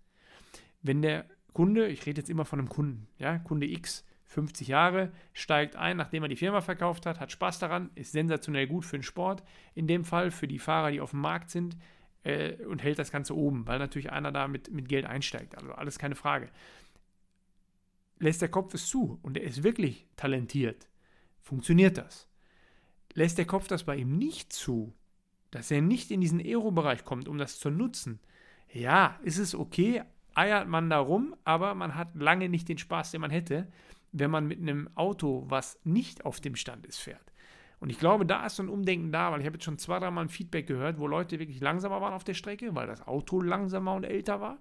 Wenn 0.80 1.02
der 1.02 1.28
Kunde, 1.52 1.88
ich 1.88 2.06
rede 2.06 2.20
jetzt 2.20 2.30
immer 2.30 2.44
von 2.44 2.58
einem 2.58 2.68
Kunden, 2.68 3.08
ja, 3.18 3.38
Kunde 3.38 3.66
X, 3.66 4.04
50 4.26 4.68
Jahre, 4.68 5.10
steigt 5.32 5.76
ein, 5.76 5.96
nachdem 5.96 6.22
er 6.22 6.28
die 6.28 6.36
Firma 6.36 6.60
verkauft 6.60 7.06
hat, 7.06 7.20
hat 7.20 7.32
Spaß 7.32 7.58
daran, 7.58 7.90
ist 7.94 8.12
sensationell 8.12 8.66
gut 8.66 8.84
für 8.84 8.96
den 8.96 9.02
Sport, 9.02 9.42
in 9.74 9.86
dem 9.86 10.04
Fall 10.04 10.30
für 10.30 10.46
die 10.46 10.58
Fahrer, 10.58 10.92
die 10.92 11.00
auf 11.00 11.10
dem 11.10 11.20
Markt 11.20 11.50
sind, 11.50 11.76
äh, 12.22 12.54
und 12.64 12.82
hält 12.82 12.98
das 12.98 13.10
Ganze 13.10 13.36
oben, 13.36 13.66
weil 13.66 13.78
natürlich 13.78 14.12
einer 14.12 14.30
da 14.30 14.46
mit, 14.46 14.70
mit 14.70 14.88
Geld 14.88 15.06
einsteigt. 15.06 15.56
Also 15.56 15.72
alles 15.72 15.98
keine 15.98 16.14
Frage. 16.14 16.48
Lässt 18.18 18.42
der 18.42 18.50
Kopf 18.50 18.74
es 18.74 18.86
zu 18.86 19.18
und 19.22 19.36
er 19.36 19.44
ist 19.44 19.62
wirklich 19.62 20.06
talentiert, 20.16 20.88
funktioniert 21.40 21.98
das 21.98 22.30
lässt 23.14 23.38
der 23.38 23.46
Kopf 23.46 23.68
das 23.68 23.84
bei 23.84 23.96
ihm 23.96 24.16
nicht 24.16 24.52
zu, 24.52 24.92
dass 25.50 25.70
er 25.70 25.82
nicht 25.82 26.10
in 26.10 26.20
diesen 26.20 26.40
Aero-Bereich 26.40 27.04
kommt, 27.04 27.28
um 27.28 27.38
das 27.38 27.58
zu 27.58 27.70
nutzen, 27.70 28.20
ja, 28.72 29.18
ist 29.22 29.38
es 29.38 29.54
okay, 29.54 30.02
eiert 30.34 30.68
man 30.68 30.90
da 30.90 30.98
rum, 30.98 31.34
aber 31.44 31.74
man 31.74 31.94
hat 31.94 32.14
lange 32.14 32.48
nicht 32.48 32.68
den 32.68 32.78
Spaß, 32.78 33.10
den 33.10 33.20
man 33.20 33.30
hätte, 33.30 33.66
wenn 34.12 34.30
man 34.30 34.46
mit 34.46 34.60
einem 34.60 34.88
Auto, 34.94 35.44
was 35.48 35.78
nicht 35.84 36.24
auf 36.24 36.40
dem 36.40 36.56
Stand 36.56 36.86
ist, 36.86 36.98
fährt. 36.98 37.32
Und 37.78 37.88
ich 37.88 37.98
glaube, 37.98 38.26
da 38.26 38.44
ist 38.44 38.56
so 38.56 38.62
ein 38.62 38.68
Umdenken 38.68 39.10
da, 39.10 39.32
weil 39.32 39.40
ich 39.40 39.46
habe 39.46 39.56
jetzt 39.56 39.64
schon 39.64 39.78
zwei, 39.78 39.98
dreimal 39.98 40.24
ein 40.24 40.28
Feedback 40.28 40.66
gehört, 40.66 40.98
wo 40.98 41.06
Leute 41.06 41.38
wirklich 41.38 41.60
langsamer 41.60 42.00
waren 42.00 42.12
auf 42.12 42.24
der 42.24 42.34
Strecke, 42.34 42.74
weil 42.74 42.86
das 42.86 43.06
Auto 43.06 43.40
langsamer 43.40 43.94
und 43.94 44.04
älter 44.04 44.40
war. 44.40 44.58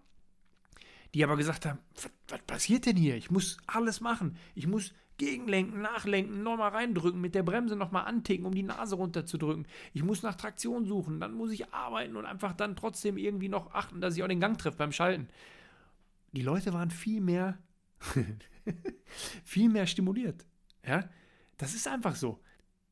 Die 1.14 1.24
aber 1.24 1.36
gesagt 1.36 1.66
haben, 1.66 1.80
was 2.28 2.42
passiert 2.44 2.86
denn 2.86 2.96
hier? 2.96 3.16
Ich 3.16 3.32
muss 3.32 3.58
alles 3.68 4.00
machen. 4.00 4.38
Ich 4.56 4.68
muss 4.68 4.94
Gegenlenken, 5.18 5.82
nachlenken, 5.82 6.44
nochmal 6.44 6.70
reindrücken, 6.70 7.20
mit 7.20 7.36
der 7.36 7.44
Bremse 7.44 7.76
nochmal 7.76 8.06
anticken, 8.06 8.46
um 8.46 8.56
die 8.56 8.64
Nase 8.64 8.96
runterzudrücken. 8.96 9.68
Ich 9.94 10.02
muss 10.02 10.24
nach 10.24 10.36
Traktion 10.36 10.86
suchen, 10.86 11.20
dann 11.20 11.34
muss 11.34 11.52
ich 11.52 11.74
arbeiten 11.74 12.16
und 12.16 12.26
einfach 12.26 12.54
dann 12.54 12.78
trotzdem 12.78 13.18
irgendwie 13.18 13.50
noch 13.50 13.74
achten, 13.74 14.00
dass 14.00 14.16
ich 14.16 14.24
auch 14.24 14.28
den 14.28 14.40
Gang 14.40 14.58
treffe 14.58 14.78
beim 14.78 14.94
Schalten. 14.94 15.28
Die 16.32 16.42
Leute 16.42 16.74
waren 16.74 16.92
viel 16.92 17.22
mehr, 17.22 17.58
viel 19.44 19.70
mehr 19.70 19.88
stimuliert. 19.88 20.46
Ja, 20.86 21.10
das 21.58 21.74
ist 21.74 21.88
einfach 21.88 22.16
so. 22.16 22.40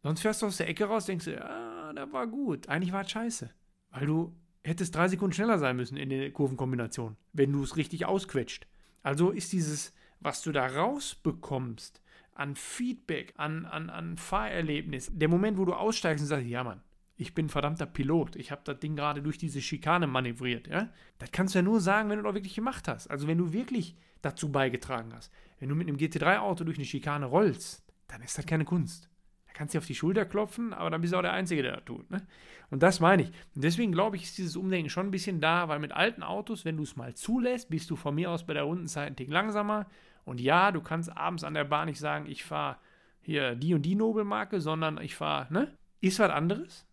Sonst 0.03 0.21
fährst 0.21 0.41
du 0.41 0.47
aus 0.47 0.57
der 0.57 0.69
Ecke 0.69 0.85
raus, 0.85 1.05
denkst 1.05 1.25
du, 1.25 1.33
ja, 1.33 1.93
da 1.93 2.11
war 2.11 2.27
gut. 2.27 2.69
Eigentlich 2.69 2.93
war 2.93 3.03
es 3.03 3.11
scheiße. 3.11 3.49
Weil 3.91 4.05
du 4.05 4.35
hättest 4.63 4.95
drei 4.95 5.07
Sekunden 5.07 5.33
schneller 5.33 5.59
sein 5.59 5.75
müssen 5.75 5.97
in 5.97 6.09
der 6.09 6.31
Kurvenkombination, 6.31 7.17
wenn 7.33 7.51
du 7.51 7.63
es 7.63 7.77
richtig 7.77 8.05
ausquetscht. 8.05 8.67
Also 9.03 9.31
ist 9.31 9.53
dieses, 9.53 9.93
was 10.19 10.41
du 10.41 10.51
da 10.51 10.67
rausbekommst, 10.67 12.01
an 12.33 12.55
Feedback, 12.55 13.33
an, 13.37 13.65
an, 13.65 13.89
an 13.89 14.17
Fahrerlebnis. 14.17 15.09
Der 15.13 15.27
Moment, 15.27 15.57
wo 15.57 15.65
du 15.65 15.73
aussteigst 15.73 16.21
und 16.21 16.27
sagst, 16.27 16.45
ja 16.45 16.63
Mann, 16.63 16.81
ich 17.17 17.33
bin 17.33 17.49
verdammter 17.49 17.87
Pilot, 17.87 18.35
ich 18.35 18.51
habe 18.51 18.61
das 18.63 18.79
Ding 18.79 18.95
gerade 18.95 19.21
durch 19.21 19.37
diese 19.37 19.61
Schikane 19.61 20.07
manövriert, 20.07 20.67
ja? 20.67 20.89
Das 21.17 21.31
kannst 21.31 21.55
du 21.55 21.59
ja 21.59 21.63
nur 21.63 21.81
sagen, 21.81 22.09
wenn 22.09 22.17
du 22.17 22.23
das 22.23 22.35
wirklich 22.35 22.55
gemacht 22.55 22.87
hast. 22.87 23.09
Also 23.09 23.27
wenn 23.27 23.39
du 23.39 23.51
wirklich 23.51 23.95
dazu 24.21 24.51
beigetragen 24.51 25.13
hast. 25.13 25.31
Wenn 25.59 25.69
du 25.69 25.75
mit 25.75 25.87
einem 25.87 25.97
GT3-Auto 25.97 26.63
durch 26.63 26.77
eine 26.77 26.85
Schikane 26.85 27.25
rollst, 27.25 27.83
dann 28.07 28.21
ist 28.21 28.37
das 28.37 28.45
keine 28.45 28.65
Kunst. 28.65 29.09
Da 29.47 29.53
kannst 29.53 29.73
du 29.73 29.77
dir 29.77 29.81
auf 29.81 29.87
die 29.87 29.95
Schulter 29.95 30.25
klopfen, 30.25 30.73
aber 30.73 30.89
dann 30.89 31.01
bist 31.01 31.13
du 31.13 31.17
auch 31.17 31.23
der 31.23 31.33
Einzige, 31.33 31.63
der 31.63 31.77
das 31.77 31.85
tut. 31.85 32.09
Ne? 32.11 32.25
Und 32.69 32.83
das 32.83 32.99
meine 32.99 33.23
ich. 33.23 33.29
Und 33.55 33.63
deswegen 33.63 33.91
glaube 33.91 34.15
ich, 34.15 34.23
ist 34.23 34.37
dieses 34.37 34.55
Umdenken 34.55 34.89
schon 34.89 35.07
ein 35.07 35.11
bisschen 35.11 35.41
da, 35.41 35.67
weil 35.67 35.79
mit 35.79 35.93
alten 35.93 36.21
Autos, 36.23 36.65
wenn 36.65 36.77
du 36.77 36.83
es 36.83 36.95
mal 36.95 37.15
zulässt, 37.15 37.69
bist 37.69 37.89
du 37.89 37.95
von 37.95 38.15
mir 38.15 38.29
aus 38.29 38.45
bei 38.45 38.53
der 38.53 38.63
Rundenzeit 38.63 39.07
ein 39.07 39.15
Tick 39.15 39.29
langsamer. 39.29 39.87
Und 40.25 40.41
ja, 40.41 40.71
du 40.71 40.81
kannst 40.81 41.15
abends 41.15 41.43
an 41.43 41.53
der 41.53 41.63
Bahn 41.63 41.87
nicht 41.87 41.99
sagen, 41.99 42.27
ich 42.27 42.43
fahre 42.43 42.77
hier 43.21 43.55
die 43.55 43.73
und 43.73 43.81
die 43.81 43.95
Nobelmarke, 43.95 44.61
sondern 44.61 45.01
ich 45.01 45.15
fahre, 45.15 45.51
ne? 45.51 45.77
Ist 45.99 46.19
was 46.19 46.29
anderes. 46.29 46.86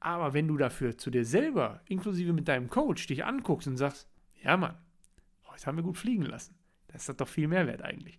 Aber 0.00 0.32
wenn 0.32 0.48
du 0.48 0.56
dafür 0.56 0.96
zu 0.96 1.10
dir 1.10 1.24
selber, 1.24 1.82
inklusive 1.86 2.32
mit 2.32 2.48
deinem 2.48 2.70
Coach, 2.70 3.06
dich 3.06 3.24
anguckst 3.24 3.68
und 3.68 3.76
sagst, 3.76 4.08
ja 4.42 4.56
Mann, 4.56 4.76
heute 5.46 5.66
haben 5.66 5.76
wir 5.76 5.84
gut 5.84 5.98
fliegen 5.98 6.24
lassen. 6.24 6.54
Das 6.88 7.08
hat 7.08 7.20
doch 7.20 7.28
viel 7.28 7.46
Mehrwert 7.46 7.82
eigentlich. 7.82 8.18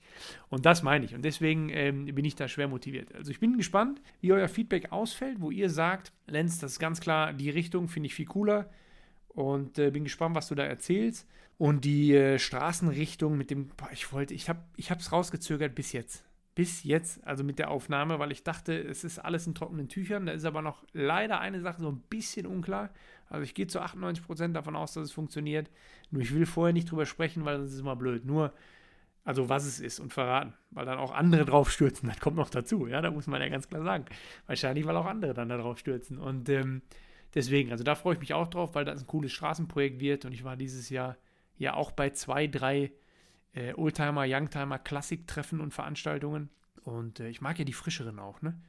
Und 0.49 0.65
das 0.65 0.81
meine 0.81 1.03
ich. 1.03 1.13
Und 1.13 1.25
deswegen 1.25 1.69
ähm, 1.69 2.05
bin 2.05 2.23
ich 2.23 2.35
da 2.35 2.47
schwer 2.47 2.69
motiviert. 2.69 3.13
Also 3.13 3.31
ich 3.31 3.39
bin 3.39 3.57
gespannt, 3.57 4.01
wie 4.21 4.31
euer 4.31 4.47
Feedback 4.47 4.91
ausfällt, 4.91 5.41
wo 5.41 5.51
ihr 5.51 5.69
sagt, 5.69 6.13
Lenz, 6.27 6.59
das 6.59 6.73
ist 6.73 6.79
ganz 6.79 7.01
klar 7.01 7.33
die 7.33 7.49
Richtung, 7.49 7.89
finde 7.89 8.07
ich 8.07 8.15
viel 8.15 8.27
cooler. 8.27 8.69
Und 9.27 9.77
äh, 9.77 9.91
bin 9.91 10.03
gespannt, 10.03 10.35
was 10.35 10.47
du 10.47 10.55
da 10.55 10.63
erzählst. 10.63 11.27
Und 11.57 11.83
die 11.83 12.13
äh, 12.13 12.39
Straßenrichtung 12.39 13.37
mit 13.37 13.49
dem, 13.49 13.67
boah, 13.69 13.89
ich 13.91 14.13
wollte, 14.13 14.33
ich 14.33 14.49
habe 14.49 14.61
es 14.77 15.11
rausgezögert 15.11 15.75
bis 15.75 15.91
jetzt. 15.91 16.23
Bis 16.61 16.83
jetzt, 16.83 17.25
also 17.25 17.43
mit 17.43 17.57
der 17.57 17.71
Aufnahme, 17.71 18.19
weil 18.19 18.31
ich 18.31 18.43
dachte, 18.43 18.71
es 18.79 19.03
ist 19.03 19.17
alles 19.17 19.47
in 19.47 19.55
trockenen 19.55 19.89
Tüchern. 19.89 20.27
Da 20.27 20.31
ist 20.31 20.45
aber 20.45 20.61
noch 20.61 20.83
leider 20.93 21.39
eine 21.39 21.59
Sache 21.59 21.81
so 21.81 21.89
ein 21.89 22.01
bisschen 22.01 22.45
unklar. 22.45 22.91
Also 23.29 23.41
ich 23.41 23.55
gehe 23.55 23.65
zu 23.65 23.81
98% 23.81 24.53
davon 24.53 24.75
aus, 24.75 24.93
dass 24.93 25.05
es 25.05 25.11
funktioniert. 25.11 25.71
Nur 26.11 26.21
ich 26.21 26.35
will 26.35 26.45
vorher 26.45 26.71
nicht 26.71 26.91
drüber 26.91 27.07
sprechen, 27.07 27.45
weil 27.45 27.57
das 27.57 27.73
ist 27.73 27.79
immer 27.79 27.95
blöd. 27.95 28.25
Nur, 28.25 28.53
also 29.23 29.49
was 29.49 29.65
es 29.65 29.79
ist 29.79 29.99
und 29.99 30.13
verraten, 30.13 30.53
weil 30.69 30.85
dann 30.85 30.99
auch 30.99 31.11
andere 31.15 31.45
drauf 31.45 31.71
stürzen. 31.71 32.07
Das 32.07 32.19
kommt 32.19 32.37
noch 32.37 32.51
dazu, 32.51 32.85
ja, 32.85 33.01
da 33.01 33.09
muss 33.09 33.25
man 33.25 33.41
ja 33.41 33.49
ganz 33.49 33.67
klar 33.67 33.81
sagen. 33.81 34.05
Wahrscheinlich, 34.45 34.85
weil 34.85 34.97
auch 34.97 35.07
andere 35.07 35.33
dann 35.33 35.49
da 35.49 35.57
drauf 35.57 35.79
stürzen. 35.79 36.19
Und 36.19 36.47
ähm, 36.47 36.83
deswegen, 37.33 37.71
also 37.71 37.83
da 37.83 37.95
freue 37.95 38.13
ich 38.13 38.19
mich 38.19 38.35
auch 38.35 38.49
drauf, 38.49 38.75
weil 38.75 38.85
das 38.85 39.01
ein 39.01 39.07
cooles 39.07 39.31
Straßenprojekt 39.31 39.99
wird. 39.99 40.25
Und 40.25 40.31
ich 40.31 40.43
war 40.43 40.57
dieses 40.57 40.91
Jahr 40.91 41.17
ja 41.57 41.73
auch 41.73 41.89
bei 41.89 42.11
zwei, 42.11 42.45
drei 42.45 42.91
äh, 43.53 43.73
Oldtimer, 43.73 44.25
Youngtimer, 44.27 44.79
Klassik-Treffen 44.79 45.61
und 45.61 45.73
Veranstaltungen. 45.73 46.49
Und 46.83 47.19
äh, 47.19 47.29
ich 47.29 47.41
mag 47.41 47.59
ja 47.59 47.65
die 47.65 47.73
frischeren 47.73 48.19
auch, 48.19 48.41
ne? 48.41 48.59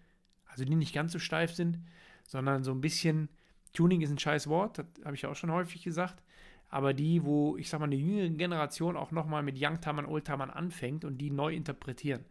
Also 0.47 0.64
die 0.64 0.75
nicht 0.75 0.95
ganz 0.95 1.12
so 1.12 1.18
steif 1.18 1.55
sind, 1.55 1.79
sondern 2.25 2.62
so 2.62 2.73
ein 2.73 2.81
bisschen, 2.81 3.29
Tuning 3.73 4.03
ist 4.03 4.11
ein 4.11 4.18
scheiß 4.18 4.49
Wort, 4.49 4.79
das 4.79 4.87
habe 5.05 5.14
ich 5.14 5.23
ja 5.23 5.31
auch 5.31 5.37
schon 5.37 5.51
häufig 5.51 5.83
gesagt, 5.83 6.23
aber 6.68 6.92
die, 6.92 7.25
wo, 7.25 7.57
ich 7.57 7.68
sag 7.68 7.81
mal, 7.81 7.87
eine 7.87 7.97
jüngere 7.97 8.29
Generation 8.31 8.97
auch 8.97 9.12
nochmal 9.12 9.42
mit 9.42 9.57
Youngtimern, 9.59 10.07
Oldtimern 10.07 10.51
anfängt 10.51 11.05
und 11.05 11.18
die 11.18 11.31
neu 11.31 11.55
interpretieren. 11.55 12.25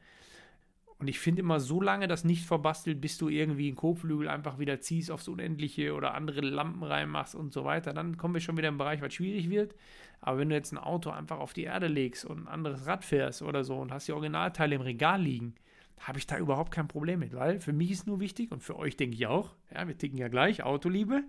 Und 1.01 1.07
ich 1.07 1.17
finde 1.17 1.41
immer, 1.41 1.59
so 1.59 1.81
lange 1.81 2.07
das 2.07 2.23
nicht 2.23 2.45
verbastelt, 2.45 3.01
bis 3.01 3.17
du 3.17 3.27
irgendwie 3.27 3.65
einen 3.67 3.75
Kotflügel 3.75 4.27
einfach 4.27 4.59
wieder 4.59 4.81
ziehst 4.81 5.09
aufs 5.09 5.27
Unendliche 5.27 5.95
oder 5.95 6.13
andere 6.13 6.41
Lampen 6.41 6.83
reinmachst 6.83 7.33
und 7.33 7.51
so 7.51 7.65
weiter, 7.65 7.91
dann 7.91 8.17
kommen 8.17 8.35
wir 8.35 8.41
schon 8.41 8.55
wieder 8.55 8.67
im 8.67 8.77
Bereich, 8.77 9.01
was 9.01 9.15
schwierig 9.15 9.49
wird. 9.49 9.73
Aber 10.19 10.37
wenn 10.37 10.49
du 10.49 10.55
jetzt 10.55 10.71
ein 10.71 10.77
Auto 10.77 11.09
einfach 11.09 11.39
auf 11.39 11.53
die 11.53 11.63
Erde 11.63 11.87
legst 11.87 12.23
und 12.23 12.43
ein 12.43 12.47
anderes 12.47 12.85
Rad 12.85 13.03
fährst 13.03 13.41
oder 13.41 13.63
so 13.63 13.77
und 13.77 13.91
hast 13.91 14.07
die 14.07 14.11
Originalteile 14.11 14.75
im 14.75 14.81
Regal 14.81 15.19
liegen, 15.19 15.55
habe 16.01 16.19
ich 16.19 16.27
da 16.27 16.37
überhaupt 16.37 16.71
kein 16.71 16.87
Problem 16.87 17.21
mit, 17.21 17.33
weil 17.33 17.59
für 17.59 17.73
mich 17.73 17.89
ist 17.89 18.05
nur 18.05 18.19
wichtig 18.19 18.51
und 18.51 18.61
für 18.61 18.77
euch 18.77 18.95
denke 18.95 19.15
ich 19.15 19.25
auch, 19.25 19.55
ja, 19.73 19.87
wir 19.87 19.97
ticken 19.97 20.19
ja 20.19 20.27
gleich, 20.27 20.61
Autoliebe, 20.61 21.23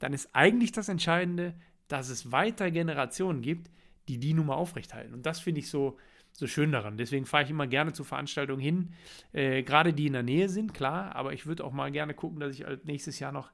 dann 0.00 0.12
ist 0.12 0.30
eigentlich 0.32 0.72
das 0.72 0.88
Entscheidende, 0.88 1.54
dass 1.86 2.08
es 2.08 2.32
weiter 2.32 2.72
Generationen 2.72 3.42
gibt, 3.42 3.70
die 4.08 4.18
die 4.18 4.34
Nummer 4.34 4.56
aufrechthalten. 4.56 5.14
Und 5.14 5.24
das 5.24 5.38
finde 5.38 5.60
ich 5.60 5.70
so, 5.70 5.98
so 6.36 6.46
schön 6.46 6.72
daran. 6.72 6.96
Deswegen 6.96 7.26
fahre 7.26 7.44
ich 7.44 7.50
immer 7.50 7.66
gerne 7.66 7.92
zu 7.92 8.04
Veranstaltungen 8.04 8.60
hin, 8.60 8.92
äh, 9.32 9.62
gerade 9.62 9.92
die 9.92 10.06
in 10.06 10.12
der 10.12 10.22
Nähe 10.22 10.48
sind, 10.48 10.74
klar, 10.74 11.14
aber 11.14 11.32
ich 11.32 11.46
würde 11.46 11.64
auch 11.64 11.72
mal 11.72 11.90
gerne 11.90 12.12
gucken, 12.12 12.40
dass 12.40 12.58
ich 12.58 12.64
nächstes 12.84 13.18
Jahr 13.20 13.32
noch 13.32 13.50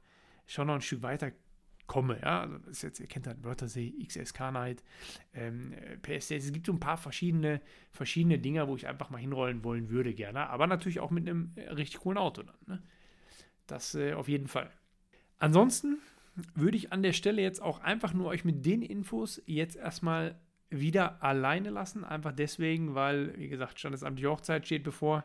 schon 0.47 0.67
noch 0.67 0.75
ein 0.75 0.81
Stück 0.81 1.03
weiter 1.03 1.31
komme. 1.87 2.21
Ja, 2.23 2.43
also 2.43 2.59
das 2.59 2.83
jetzt, 2.83 3.01
ihr 3.01 3.07
kennt 3.07 3.27
halt 3.27 3.45
Wörthersee, 3.45 3.93
XSK 4.07 4.53
Night, 4.53 4.83
ähm, 5.35 5.75
PSD. 6.03 6.37
Es 6.37 6.53
gibt 6.53 6.67
so 6.67 6.73
ein 6.73 6.81
paar 6.81 6.97
verschiedene, 6.97 7.61
verschiedene 7.91 8.39
Dinger, 8.39 8.69
wo 8.69 8.77
ich 8.77 8.87
einfach 8.87 9.11
mal 9.11 9.19
hinrollen 9.19 9.65
wollen 9.65 9.91
würde, 9.91 10.15
gerne. 10.15 10.49
Aber 10.49 10.67
natürlich 10.67 11.01
auch 11.01 11.11
mit 11.11 11.29
einem 11.29 11.53
äh, 11.57 11.69
richtig 11.71 12.01
coolen 12.01 12.17
Auto 12.17 12.43
dann. 12.43 12.57
Ne? 12.67 12.83
Das 13.67 13.95
äh, 13.95 14.15
auf 14.15 14.29
jeden 14.29 14.47
Fall. 14.47 14.71
Ansonsten 15.39 15.99
würde 16.55 16.77
ich 16.77 16.93
an 16.93 17.03
der 17.03 17.13
Stelle 17.13 17.43
jetzt 17.43 17.61
auch 17.61 17.81
einfach 17.81 18.15
nur 18.15 18.27
euch 18.27 18.45
mit 18.45 18.65
den 18.65 18.83
Infos 18.83 19.43
jetzt 19.47 19.77
erstmal 19.77 20.39
wieder 20.71 21.23
alleine 21.23 21.71
lassen. 21.71 22.05
Einfach 22.05 22.33
deswegen, 22.33 22.95
weil, 22.95 23.37
wie 23.39 23.49
gesagt, 23.49 23.79
standesamtliche 23.79 24.31
Hochzeit 24.31 24.67
steht 24.67 24.85
bevor. 24.85 25.25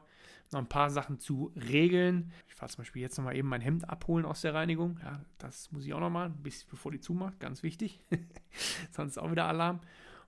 Noch 0.51 0.59
ein 0.59 0.69
paar 0.69 0.91
Sachen 0.91 1.19
zu 1.19 1.51
regeln. 1.55 2.31
Ich 2.47 2.55
fahre 2.55 2.71
zum 2.71 2.83
Beispiel 2.83 3.01
jetzt 3.01 3.17
nochmal 3.17 3.35
eben 3.35 3.47
mein 3.47 3.61
Hemd 3.61 3.89
abholen 3.89 4.25
aus 4.25 4.41
der 4.41 4.53
Reinigung. 4.53 4.99
Ja, 5.03 5.21
das 5.39 5.71
muss 5.71 5.85
ich 5.85 5.93
auch 5.93 5.99
nochmal, 5.99 6.29
bis 6.29 6.65
bevor 6.65 6.91
die 6.91 6.99
zumacht. 6.99 7.39
Ganz 7.39 7.63
wichtig. 7.63 7.99
Sonst 8.91 9.17
auch 9.17 9.31
wieder 9.31 9.45
Alarm. 9.45 9.79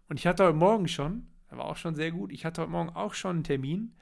Und 0.10 0.20
ich 0.20 0.26
hatte 0.26 0.46
heute 0.46 0.58
Morgen 0.58 0.88
schon, 0.88 1.28
war 1.50 1.66
auch 1.66 1.78
schon 1.78 1.96
sehr 1.96 2.12
gut, 2.12 2.32
ich 2.32 2.46
hatte 2.46 2.62
heute 2.62 2.72
Morgen 2.72 2.90
auch 2.90 3.14
schon 3.14 3.38
einen 3.38 3.44
Termin. 3.44 3.94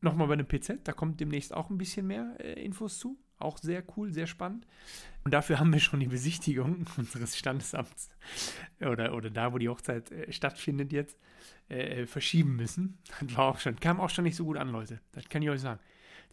Nochmal 0.00 0.28
bei 0.28 0.34
einem 0.34 0.46
PZ, 0.46 0.86
da 0.86 0.92
kommt 0.92 1.20
demnächst 1.20 1.52
auch 1.52 1.70
ein 1.70 1.78
bisschen 1.78 2.06
mehr 2.06 2.36
äh, 2.38 2.64
Infos 2.64 2.98
zu. 2.98 3.18
Auch 3.38 3.58
sehr 3.58 3.84
cool, 3.96 4.12
sehr 4.12 4.26
spannend. 4.26 4.66
Und 5.24 5.32
dafür 5.32 5.60
haben 5.60 5.72
wir 5.72 5.80
schon 5.80 6.00
die 6.00 6.06
Besichtigung 6.06 6.86
unseres 6.96 7.36
Standesamts 7.36 8.10
oder, 8.80 9.14
oder 9.14 9.30
da, 9.30 9.52
wo 9.52 9.58
die 9.58 9.68
Hochzeit 9.68 10.10
äh, 10.10 10.32
stattfindet 10.32 10.92
jetzt, 10.92 11.18
äh, 11.68 12.06
verschieben 12.06 12.56
müssen. 12.56 12.98
Das 13.20 13.36
war 13.36 13.44
auch 13.46 13.58
schon, 13.58 13.78
kam 13.78 14.00
auch 14.00 14.10
schon 14.10 14.24
nicht 14.24 14.36
so 14.36 14.44
gut 14.44 14.56
an, 14.56 14.70
Leute. 14.70 15.00
Das 15.12 15.28
kann 15.28 15.42
ich 15.42 15.50
euch 15.50 15.60
sagen. 15.60 15.80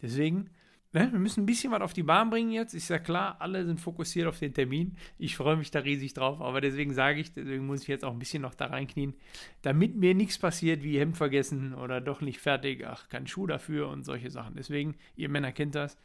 Deswegen, 0.02 0.50
ne, 0.92 1.12
wir 1.12 1.18
müssen 1.20 1.44
ein 1.44 1.46
bisschen 1.46 1.70
was 1.70 1.80
auf 1.80 1.92
die 1.92 2.02
Bahn 2.02 2.30
bringen 2.30 2.50
jetzt. 2.50 2.74
Ist 2.74 2.88
ja 2.88 2.98
klar, 2.98 3.36
alle 3.38 3.64
sind 3.64 3.80
fokussiert 3.80 4.26
auf 4.26 4.40
den 4.40 4.52
Termin. 4.52 4.96
Ich 5.16 5.36
freue 5.36 5.56
mich 5.56 5.70
da 5.70 5.80
riesig 5.80 6.14
drauf, 6.14 6.40
aber 6.40 6.60
deswegen 6.60 6.92
sage 6.92 7.20
ich, 7.20 7.32
deswegen 7.32 7.66
muss 7.66 7.82
ich 7.82 7.88
jetzt 7.88 8.04
auch 8.04 8.12
ein 8.12 8.18
bisschen 8.18 8.42
noch 8.42 8.54
da 8.54 8.66
reinknien, 8.66 9.14
damit 9.62 9.94
mir 9.94 10.14
nichts 10.14 10.38
passiert, 10.38 10.82
wie 10.82 10.98
Hemd 10.98 11.16
vergessen 11.16 11.72
oder 11.74 12.00
doch 12.00 12.20
nicht 12.20 12.40
fertig, 12.40 12.84
ach, 12.84 13.08
kein 13.08 13.28
Schuh 13.28 13.46
dafür 13.46 13.88
und 13.90 14.04
solche 14.04 14.30
Sachen. 14.30 14.56
Deswegen, 14.56 14.96
ihr 15.14 15.28
Männer 15.28 15.52
kennt 15.52 15.76
das 15.76 15.96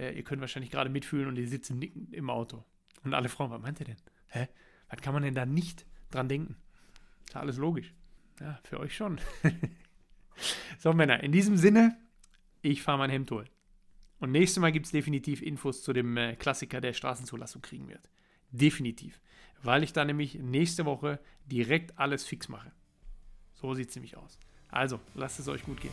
äh, 0.00 0.12
ihr 0.12 0.24
könnt 0.24 0.40
wahrscheinlich 0.40 0.70
gerade 0.70 0.90
mitfühlen 0.90 1.28
und 1.28 1.36
ihr 1.36 1.46
sitzt 1.46 1.70
nicken 1.70 2.08
im 2.12 2.30
Auto. 2.30 2.64
Und 3.04 3.14
alle 3.14 3.28
Frauen, 3.28 3.50
was 3.50 3.60
meint 3.60 3.80
ihr 3.80 3.86
denn? 3.86 3.96
Hä? 4.28 4.48
Was 4.88 5.00
kann 5.00 5.14
man 5.14 5.22
denn 5.22 5.34
da 5.34 5.46
nicht 5.46 5.86
dran 6.10 6.28
denken? 6.28 6.56
Ist 7.26 7.34
ja 7.34 7.40
alles 7.40 7.58
logisch. 7.58 7.94
Ja, 8.40 8.58
für 8.64 8.80
euch 8.80 8.96
schon. 8.96 9.20
so, 10.78 10.92
Männer, 10.92 11.22
in 11.22 11.32
diesem 11.32 11.56
Sinne, 11.56 11.96
ich 12.62 12.82
fahre 12.82 12.98
mein 12.98 13.10
Hemd 13.10 13.30
holen. 13.30 13.48
Und 14.18 14.32
nächstes 14.32 14.60
Mal 14.60 14.72
gibt 14.72 14.86
es 14.86 14.92
definitiv 14.92 15.42
Infos 15.42 15.82
zu 15.82 15.92
dem 15.92 16.16
äh, 16.16 16.36
Klassiker, 16.36 16.80
der 16.80 16.92
Straßenzulassung 16.92 17.62
kriegen 17.62 17.88
wird. 17.88 18.08
Definitiv. 18.50 19.20
Weil 19.62 19.82
ich 19.82 19.92
da 19.92 20.04
nämlich 20.04 20.34
nächste 20.34 20.86
Woche 20.86 21.20
direkt 21.46 21.98
alles 21.98 22.24
fix 22.24 22.48
mache. 22.48 22.72
So 23.54 23.74
sieht 23.74 23.90
es 23.90 23.94
nämlich 23.94 24.16
aus. 24.16 24.38
Also, 24.68 25.00
lasst 25.14 25.40
es 25.40 25.48
euch 25.48 25.62
gut 25.64 25.80
gehen. 25.80 25.92